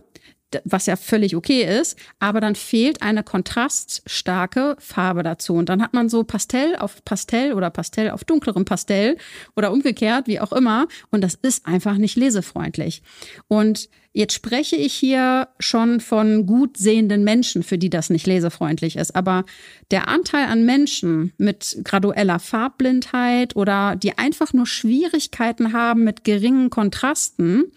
was 0.64 0.86
ja 0.86 0.96
völlig 0.96 1.36
okay 1.36 1.62
ist, 1.80 1.98
aber 2.18 2.40
dann 2.40 2.54
fehlt 2.54 3.02
eine 3.02 3.22
kontraststarke 3.22 4.76
Farbe 4.78 5.22
dazu. 5.22 5.54
Und 5.54 5.68
dann 5.68 5.82
hat 5.82 5.92
man 5.92 6.08
so 6.08 6.24
Pastell 6.24 6.76
auf 6.76 7.04
Pastell 7.04 7.52
oder 7.52 7.70
Pastell 7.70 8.10
auf 8.10 8.24
dunklerem 8.24 8.64
Pastell 8.64 9.16
oder 9.56 9.72
umgekehrt, 9.72 10.26
wie 10.26 10.40
auch 10.40 10.52
immer. 10.52 10.88
Und 11.10 11.22
das 11.22 11.34
ist 11.34 11.66
einfach 11.66 11.96
nicht 11.96 12.16
lesefreundlich. 12.16 13.02
Und 13.46 13.90
jetzt 14.12 14.32
spreche 14.34 14.76
ich 14.76 14.94
hier 14.94 15.48
schon 15.58 16.00
von 16.00 16.46
gut 16.46 16.76
sehenden 16.78 17.24
Menschen, 17.24 17.62
für 17.62 17.78
die 17.78 17.90
das 17.90 18.08
nicht 18.08 18.26
lesefreundlich 18.26 18.96
ist. 18.96 19.14
Aber 19.14 19.44
der 19.90 20.08
Anteil 20.08 20.46
an 20.46 20.64
Menschen 20.64 21.32
mit 21.36 21.78
gradueller 21.84 22.38
Farbblindheit 22.38 23.54
oder 23.54 23.96
die 23.96 24.16
einfach 24.16 24.52
nur 24.54 24.66
Schwierigkeiten 24.66 25.72
haben 25.72 26.04
mit 26.04 26.24
geringen 26.24 26.70
Kontrasten, 26.70 27.70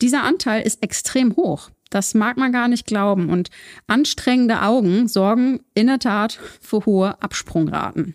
dieser 0.00 0.22
Anteil 0.22 0.62
ist 0.62 0.82
extrem 0.82 1.34
hoch. 1.34 1.70
Das 1.90 2.14
mag 2.14 2.36
man 2.36 2.52
gar 2.52 2.68
nicht 2.68 2.86
glauben. 2.86 3.30
Und 3.30 3.50
anstrengende 3.86 4.62
Augen 4.62 5.08
sorgen 5.08 5.60
in 5.74 5.86
der 5.86 5.98
Tat 5.98 6.38
für 6.60 6.84
hohe 6.86 7.20
Absprungraten. 7.22 8.14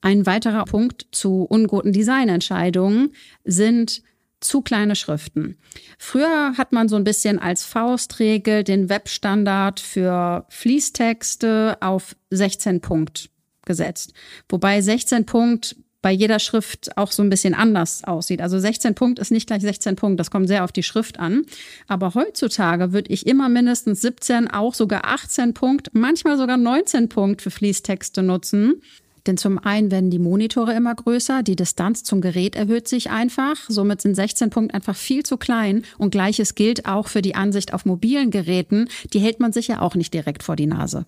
Ein 0.00 0.26
weiterer 0.26 0.64
Punkt 0.64 1.06
zu 1.12 1.44
unguten 1.44 1.92
Designentscheidungen 1.92 3.12
sind 3.44 4.02
zu 4.40 4.60
kleine 4.60 4.96
Schriften. 4.96 5.56
Früher 5.98 6.54
hat 6.58 6.72
man 6.72 6.88
so 6.88 6.96
ein 6.96 7.04
bisschen 7.04 7.38
als 7.38 7.64
Faustregel 7.64 8.64
den 8.64 8.88
Webstandard 8.88 9.78
für 9.78 10.44
Fließtexte 10.48 11.78
auf 11.80 12.16
16 12.30 12.80
Punkt 12.80 13.30
gesetzt. 13.64 14.12
Wobei 14.48 14.80
16 14.80 15.24
Punkt 15.26 15.76
bei 16.02 16.10
jeder 16.10 16.40
Schrift 16.40 16.96
auch 16.96 17.12
so 17.12 17.22
ein 17.22 17.30
bisschen 17.30 17.54
anders 17.54 18.04
aussieht. 18.04 18.42
Also 18.42 18.58
16 18.58 18.94
Punkt 18.94 19.20
ist 19.20 19.30
nicht 19.30 19.46
gleich 19.46 19.62
16 19.62 19.96
Punkt, 19.96 20.20
das 20.20 20.30
kommt 20.30 20.48
sehr 20.48 20.64
auf 20.64 20.72
die 20.72 20.82
Schrift 20.82 21.18
an. 21.20 21.46
Aber 21.86 22.14
heutzutage 22.14 22.92
würde 22.92 23.12
ich 23.12 23.26
immer 23.26 23.48
mindestens 23.48 24.02
17, 24.02 24.48
auch 24.48 24.74
sogar 24.74 25.04
18 25.04 25.54
Punkt, 25.54 25.90
manchmal 25.94 26.36
sogar 26.36 26.56
19 26.56 27.08
Punkt 27.08 27.40
für 27.40 27.50
Fließtexte 27.50 28.22
nutzen. 28.22 28.82
Denn 29.26 29.36
zum 29.36 29.58
einen 29.58 29.92
werden 29.92 30.10
die 30.10 30.18
Monitore 30.18 30.74
immer 30.74 30.94
größer, 30.94 31.44
die 31.44 31.54
Distanz 31.54 32.02
zum 32.02 32.20
Gerät 32.20 32.56
erhöht 32.56 32.88
sich 32.88 33.10
einfach. 33.10 33.56
Somit 33.68 34.00
sind 34.00 34.16
16 34.16 34.50
Punkt 34.50 34.74
einfach 34.74 34.96
viel 34.96 35.22
zu 35.22 35.36
klein. 35.36 35.84
Und 35.96 36.10
gleiches 36.10 36.56
gilt 36.56 36.86
auch 36.86 37.06
für 37.06 37.22
die 37.22 37.36
Ansicht 37.36 37.72
auf 37.72 37.84
mobilen 37.84 38.32
Geräten. 38.32 38.88
Die 39.12 39.20
hält 39.20 39.38
man 39.38 39.52
sich 39.52 39.68
ja 39.68 39.80
auch 39.80 39.94
nicht 39.94 40.12
direkt 40.12 40.42
vor 40.42 40.56
die 40.56 40.66
Nase. 40.66 41.06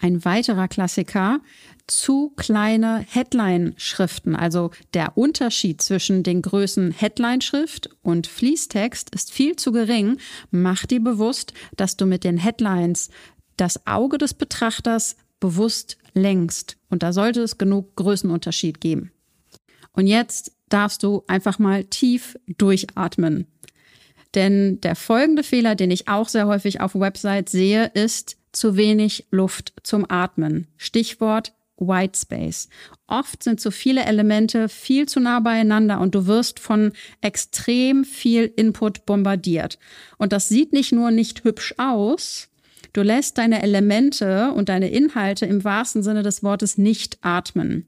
Ein 0.00 0.24
weiterer 0.24 0.68
Klassiker, 0.68 1.40
zu 1.88 2.32
kleine 2.36 3.04
Headline-Schriften. 3.08 4.36
Also 4.36 4.70
der 4.94 5.16
Unterschied 5.16 5.82
zwischen 5.82 6.22
den 6.22 6.42
Größen 6.42 6.92
Headline-Schrift 6.92 7.90
und 8.02 8.26
Fließtext 8.26 9.14
ist 9.14 9.32
viel 9.32 9.56
zu 9.56 9.72
gering. 9.72 10.18
Mach 10.50 10.86
dir 10.86 11.02
bewusst, 11.02 11.52
dass 11.76 11.96
du 11.96 12.06
mit 12.06 12.24
den 12.24 12.38
Headlines 12.38 13.10
das 13.56 13.86
Auge 13.86 14.18
des 14.18 14.34
Betrachters 14.34 15.16
bewusst 15.40 15.98
lenkst. 16.14 16.76
Und 16.88 17.02
da 17.02 17.12
sollte 17.12 17.42
es 17.42 17.58
genug 17.58 17.96
Größenunterschied 17.96 18.80
geben. 18.80 19.12
Und 19.92 20.06
jetzt 20.06 20.52
darfst 20.68 21.02
du 21.02 21.24
einfach 21.26 21.58
mal 21.58 21.84
tief 21.84 22.36
durchatmen. 22.46 23.46
Denn 24.34 24.80
der 24.82 24.94
folgende 24.94 25.42
Fehler, 25.42 25.74
den 25.74 25.90
ich 25.90 26.08
auch 26.08 26.28
sehr 26.28 26.46
häufig 26.46 26.80
auf 26.80 26.94
Websites 26.94 27.50
sehe, 27.50 27.86
ist 27.94 28.36
zu 28.52 28.76
wenig 28.76 29.26
Luft 29.30 29.72
zum 29.82 30.04
Atmen. 30.08 30.66
Stichwort 30.76 31.54
White 31.78 32.18
Space. 32.18 32.68
Oft 33.06 33.42
sind 33.42 33.60
so 33.60 33.70
viele 33.70 34.04
Elemente 34.04 34.68
viel 34.68 35.06
zu 35.06 35.20
nah 35.20 35.40
beieinander 35.40 36.00
und 36.00 36.14
du 36.14 36.26
wirst 36.26 36.60
von 36.60 36.92
extrem 37.20 38.04
viel 38.04 38.52
Input 38.56 39.06
bombardiert. 39.06 39.78
Und 40.18 40.32
das 40.32 40.48
sieht 40.48 40.72
nicht 40.72 40.92
nur 40.92 41.10
nicht 41.10 41.44
hübsch 41.44 41.74
aus, 41.78 42.48
du 42.92 43.02
lässt 43.02 43.38
deine 43.38 43.62
Elemente 43.62 44.52
und 44.52 44.68
deine 44.68 44.90
Inhalte 44.90 45.46
im 45.46 45.64
wahrsten 45.64 46.02
Sinne 46.02 46.22
des 46.22 46.42
Wortes 46.42 46.78
nicht 46.78 47.18
atmen. 47.20 47.86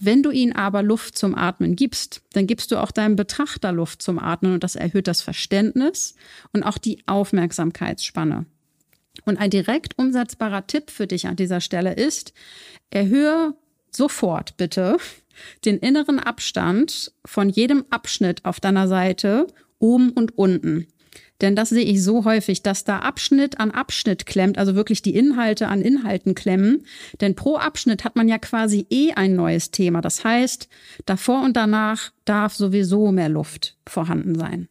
Wenn 0.00 0.22
du 0.22 0.30
ihnen 0.30 0.54
aber 0.54 0.82
Luft 0.82 1.16
zum 1.16 1.34
Atmen 1.34 1.76
gibst, 1.76 2.22
dann 2.32 2.46
gibst 2.46 2.70
du 2.70 2.76
auch 2.76 2.90
deinem 2.90 3.16
Betrachter 3.16 3.72
Luft 3.72 4.02
zum 4.02 4.18
Atmen 4.18 4.54
und 4.54 4.64
das 4.64 4.76
erhöht 4.76 5.06
das 5.06 5.22
Verständnis 5.22 6.14
und 6.52 6.62
auch 6.62 6.78
die 6.78 7.02
Aufmerksamkeitsspanne. 7.06 8.46
Und 9.24 9.38
ein 9.38 9.50
direkt 9.50 9.98
umsetzbarer 9.98 10.66
Tipp 10.66 10.90
für 10.90 11.06
dich 11.06 11.26
an 11.26 11.36
dieser 11.36 11.60
Stelle 11.60 11.94
ist, 11.94 12.32
erhöhe 12.90 13.54
sofort 13.90 14.56
bitte 14.56 14.96
den 15.64 15.78
inneren 15.78 16.18
Abstand 16.18 17.12
von 17.24 17.48
jedem 17.48 17.84
Abschnitt 17.90 18.44
auf 18.44 18.60
deiner 18.60 18.88
Seite 18.88 19.46
oben 19.78 20.10
und 20.10 20.36
unten. 20.36 20.86
Denn 21.40 21.56
das 21.56 21.70
sehe 21.70 21.84
ich 21.84 22.02
so 22.02 22.24
häufig, 22.24 22.62
dass 22.62 22.84
da 22.84 22.98
Abschnitt 22.98 23.58
an 23.60 23.70
Abschnitt 23.70 24.26
klemmt, 24.26 24.58
also 24.58 24.74
wirklich 24.74 25.00
die 25.02 25.14
Inhalte 25.14 25.68
an 25.68 25.80
Inhalten 25.80 26.34
klemmen. 26.34 26.84
Denn 27.20 27.34
pro 27.34 27.56
Abschnitt 27.56 28.04
hat 28.04 28.14
man 28.14 28.28
ja 28.28 28.38
quasi 28.38 28.86
eh 28.90 29.12
ein 29.12 29.34
neues 29.34 29.70
Thema. 29.70 30.02
Das 30.02 30.22
heißt, 30.22 30.68
davor 31.06 31.42
und 31.42 31.56
danach 31.56 32.12
darf 32.24 32.54
sowieso 32.54 33.10
mehr 33.10 33.30
Luft 33.30 33.76
vorhanden 33.86 34.34
sein. 34.34 34.68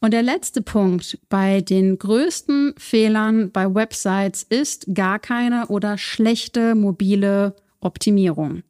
Und 0.00 0.12
der 0.12 0.22
letzte 0.22 0.62
Punkt 0.62 1.18
bei 1.28 1.60
den 1.60 1.98
größten 1.98 2.74
Fehlern 2.78 3.50
bei 3.50 3.74
Websites 3.74 4.42
ist 4.42 4.86
gar 4.94 5.18
keine 5.18 5.66
oder 5.66 5.98
schlechte 5.98 6.74
mobile 6.74 7.54
Optimierung. 7.80 8.62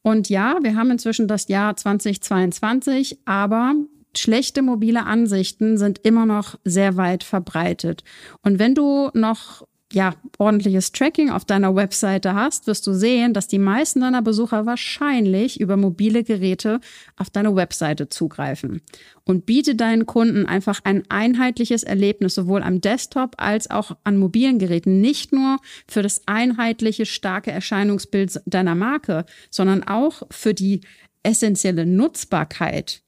Und 0.00 0.30
ja, 0.30 0.58
wir 0.62 0.74
haben 0.74 0.90
inzwischen 0.90 1.28
das 1.28 1.48
Jahr 1.48 1.76
2022, 1.76 3.18
aber 3.26 3.74
schlechte 4.16 4.62
mobile 4.62 5.04
Ansichten 5.04 5.76
sind 5.76 5.98
immer 5.98 6.24
noch 6.24 6.58
sehr 6.64 6.96
weit 6.96 7.24
verbreitet. 7.24 8.02
Und 8.42 8.58
wenn 8.58 8.74
du 8.74 9.10
noch 9.12 9.67
ja, 9.92 10.14
ordentliches 10.36 10.92
Tracking 10.92 11.30
auf 11.30 11.46
deiner 11.46 11.74
Webseite 11.74 12.34
hast, 12.34 12.66
wirst 12.66 12.86
du 12.86 12.92
sehen, 12.92 13.32
dass 13.32 13.46
die 13.46 13.58
meisten 13.58 14.00
deiner 14.00 14.20
Besucher 14.20 14.66
wahrscheinlich 14.66 15.60
über 15.60 15.78
mobile 15.78 16.24
Geräte 16.24 16.80
auf 17.16 17.30
deine 17.30 17.56
Webseite 17.56 18.10
zugreifen. 18.10 18.82
Und 19.24 19.46
biete 19.46 19.74
deinen 19.74 20.04
Kunden 20.04 20.44
einfach 20.44 20.80
ein 20.84 21.04
einheitliches 21.08 21.84
Erlebnis 21.84 22.34
sowohl 22.34 22.62
am 22.62 22.82
Desktop 22.82 23.36
als 23.38 23.70
auch 23.70 23.96
an 24.04 24.18
mobilen 24.18 24.58
Geräten. 24.58 25.00
Nicht 25.00 25.32
nur 25.32 25.56
für 25.86 26.02
das 26.02 26.22
einheitliche, 26.26 27.06
starke 27.06 27.50
Erscheinungsbild 27.50 28.42
deiner 28.44 28.74
Marke, 28.74 29.24
sondern 29.50 29.84
auch 29.84 30.22
für 30.30 30.52
die 30.52 30.82
essentielle 31.22 31.86
Nutzbarkeit 31.86 33.02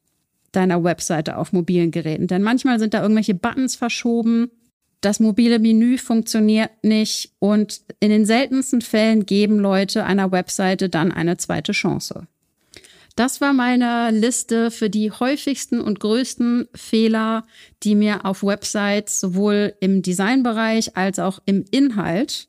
deiner 0.52 0.82
Webseite 0.82 1.36
auf 1.36 1.52
mobilen 1.52 1.90
Geräten. 1.90 2.26
Denn 2.26 2.42
manchmal 2.42 2.78
sind 2.78 2.94
da 2.94 3.02
irgendwelche 3.02 3.34
Buttons 3.34 3.76
verschoben 3.76 4.50
das 5.00 5.20
mobile 5.20 5.58
Menü 5.58 5.98
funktioniert 5.98 6.70
nicht 6.82 7.32
und 7.38 7.80
in 8.00 8.10
den 8.10 8.26
seltensten 8.26 8.82
Fällen 8.82 9.24
geben 9.24 9.58
Leute 9.58 10.04
einer 10.04 10.30
Webseite 10.30 10.88
dann 10.88 11.12
eine 11.12 11.36
zweite 11.36 11.72
Chance. 11.72 12.26
Das 13.16 13.40
war 13.40 13.52
meine 13.52 14.10
Liste 14.12 14.70
für 14.70 14.88
die 14.88 15.10
häufigsten 15.10 15.80
und 15.80 16.00
größten 16.00 16.68
Fehler, 16.74 17.44
die 17.82 17.94
mir 17.94 18.24
auf 18.24 18.42
Websites 18.42 19.20
sowohl 19.20 19.74
im 19.80 20.02
Designbereich 20.02 20.96
als 20.96 21.18
auch 21.18 21.40
im 21.44 21.64
Inhalt 21.70 22.48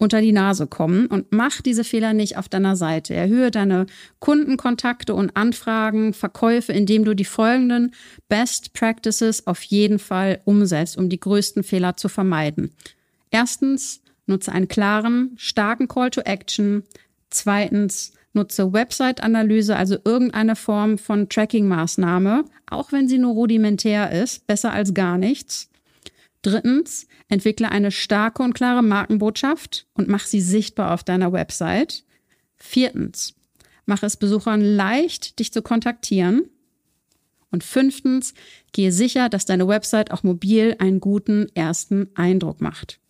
unter 0.00 0.22
die 0.22 0.32
Nase 0.32 0.66
kommen 0.66 1.06
und 1.06 1.26
mach 1.30 1.60
diese 1.60 1.84
Fehler 1.84 2.14
nicht 2.14 2.38
auf 2.38 2.48
deiner 2.48 2.74
Seite. 2.74 3.14
Erhöhe 3.14 3.50
deine 3.50 3.84
Kundenkontakte 4.18 5.14
und 5.14 5.36
Anfragen, 5.36 6.14
Verkäufe, 6.14 6.72
indem 6.72 7.04
du 7.04 7.14
die 7.14 7.26
folgenden 7.26 7.92
Best 8.28 8.72
Practices 8.72 9.46
auf 9.46 9.62
jeden 9.62 9.98
Fall 9.98 10.40
umsetzt, 10.46 10.96
um 10.96 11.10
die 11.10 11.20
größten 11.20 11.62
Fehler 11.62 11.98
zu 11.98 12.08
vermeiden. 12.08 12.70
Erstens, 13.30 14.00
nutze 14.26 14.52
einen 14.52 14.68
klaren, 14.68 15.32
starken 15.36 15.86
Call 15.86 16.10
to 16.10 16.22
Action. 16.22 16.82
Zweitens, 17.28 18.14
nutze 18.32 18.72
Website-Analyse, 18.72 19.76
also 19.76 19.98
irgendeine 20.02 20.56
Form 20.56 20.96
von 20.96 21.28
Tracking-Maßnahme, 21.28 22.46
auch 22.70 22.90
wenn 22.90 23.06
sie 23.06 23.18
nur 23.18 23.34
rudimentär 23.34 24.10
ist, 24.10 24.46
besser 24.46 24.72
als 24.72 24.94
gar 24.94 25.18
nichts. 25.18 25.69
Drittens, 26.42 27.06
entwickle 27.28 27.70
eine 27.70 27.90
starke 27.90 28.42
und 28.42 28.54
klare 28.54 28.82
Markenbotschaft 28.82 29.86
und 29.94 30.08
mach 30.08 30.24
sie 30.24 30.40
sichtbar 30.40 30.92
auf 30.92 31.04
deiner 31.04 31.32
Website. 31.32 32.04
Viertens, 32.56 33.34
mache 33.84 34.06
es 34.06 34.16
Besuchern 34.16 34.62
leicht, 34.62 35.38
dich 35.38 35.52
zu 35.52 35.60
kontaktieren. 35.60 36.48
Und 37.50 37.64
fünftens, 37.64 38.32
gehe 38.72 38.92
sicher, 38.92 39.28
dass 39.28 39.44
deine 39.44 39.66
Website 39.66 40.12
auch 40.12 40.22
mobil 40.22 40.76
einen 40.78 41.00
guten 41.00 41.48
ersten 41.54 42.08
Eindruck 42.14 42.60
macht. 42.60 43.00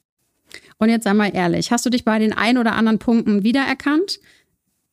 Und 0.78 0.88
jetzt 0.88 1.04
sei 1.04 1.14
mal 1.14 1.34
ehrlich, 1.34 1.70
hast 1.70 1.84
du 1.84 1.90
dich 1.90 2.04
bei 2.04 2.18
den 2.18 2.32
ein 2.32 2.56
oder 2.58 2.72
anderen 2.72 2.98
Punkten 2.98 3.44
wiedererkannt? 3.44 4.18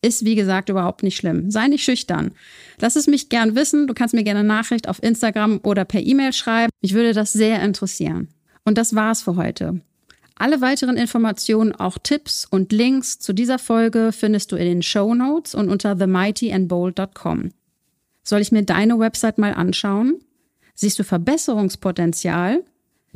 Ist 0.01 0.25
wie 0.25 0.35
gesagt 0.35 0.69
überhaupt 0.69 1.03
nicht 1.03 1.17
schlimm. 1.17 1.49
Sei 1.49 1.67
nicht 1.67 1.83
schüchtern. 1.83 2.31
Lass 2.79 2.95
es 2.95 3.07
mich 3.07 3.29
gern 3.29 3.55
wissen. 3.55 3.87
Du 3.87 3.93
kannst 3.93 4.13
mir 4.13 4.23
gerne 4.23 4.41
eine 4.41 4.47
Nachricht 4.47 4.87
auf 4.87 5.01
Instagram 5.01 5.59
oder 5.63 5.85
per 5.85 6.01
E-Mail 6.01 6.33
schreiben. 6.33 6.71
Ich 6.81 6.93
würde 6.93 7.13
das 7.13 7.33
sehr 7.33 7.61
interessieren. 7.63 8.29
Und 8.63 8.77
das 8.77 8.93
war's 8.93 9.23
für 9.23 9.35
heute. 9.35 9.81
Alle 10.35 10.61
weiteren 10.61 10.97
Informationen, 10.97 11.73
auch 11.73 11.97
Tipps 11.97 12.45
und 12.45 12.71
Links 12.71 13.17
zu 13.17 13.33
dieser 13.33 13.57
Folge 13.57 14.11
findest 14.11 14.51
du 14.51 14.55
in 14.55 14.65
den 14.65 14.81
Show 14.83 15.15
Notes 15.15 15.55
und 15.55 15.67
unter 15.67 15.97
themightyandbold.com. 15.97 17.49
Soll 18.23 18.41
ich 18.41 18.51
mir 18.51 18.63
deine 18.63 18.99
Website 18.99 19.39
mal 19.39 19.53
anschauen? 19.53 20.19
Siehst 20.75 20.99
du 20.99 21.03
Verbesserungspotenzial? 21.03 22.63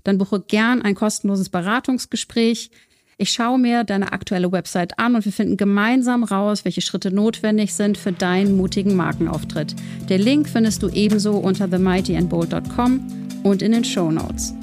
Dann 0.04 0.18
buche 0.18 0.42
gern 0.42 0.82
ein 0.82 0.96
kostenloses 0.96 1.50
Beratungsgespräch. 1.50 2.72
Ich 3.18 3.32
schaue 3.32 3.60
mir 3.60 3.84
deine 3.84 4.14
aktuelle 4.14 4.52
Website 4.52 4.98
an 4.98 5.16
und 5.16 5.26
wir 5.26 5.32
finden 5.32 5.58
gemeinsam 5.58 6.24
raus, 6.24 6.66
welche 6.66 6.82
Schritte 6.82 7.12
notwendig 7.12 7.74
sind 7.74 7.98
für 7.98 8.12
deinen 8.12 8.58
mutigen 8.58 8.96
Markenauftritt. 8.96 9.76
Der 10.10 10.18
Link 10.18 10.50
findest 10.50 10.82
du 10.82 10.90
ebenso 10.90 11.34
unter 11.38 11.70
themightyandbold.com 11.70 13.00
und 13.44 13.62
in 13.62 13.74
den 13.74 13.84
Show 13.84 14.12
Notes. 14.12 14.54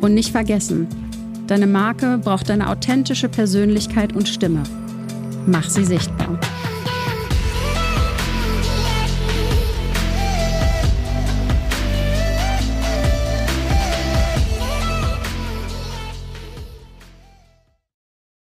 Und 0.00 0.14
nicht 0.14 0.32
vergessen, 0.32 0.88
deine 1.46 1.66
Marke 1.66 2.18
braucht 2.18 2.50
eine 2.50 2.68
authentische 2.68 3.28
Persönlichkeit 3.28 4.12
und 4.14 4.28
Stimme. 4.28 4.62
Mach 5.46 5.68
sie 5.68 5.84
sichtbar. 5.84 6.38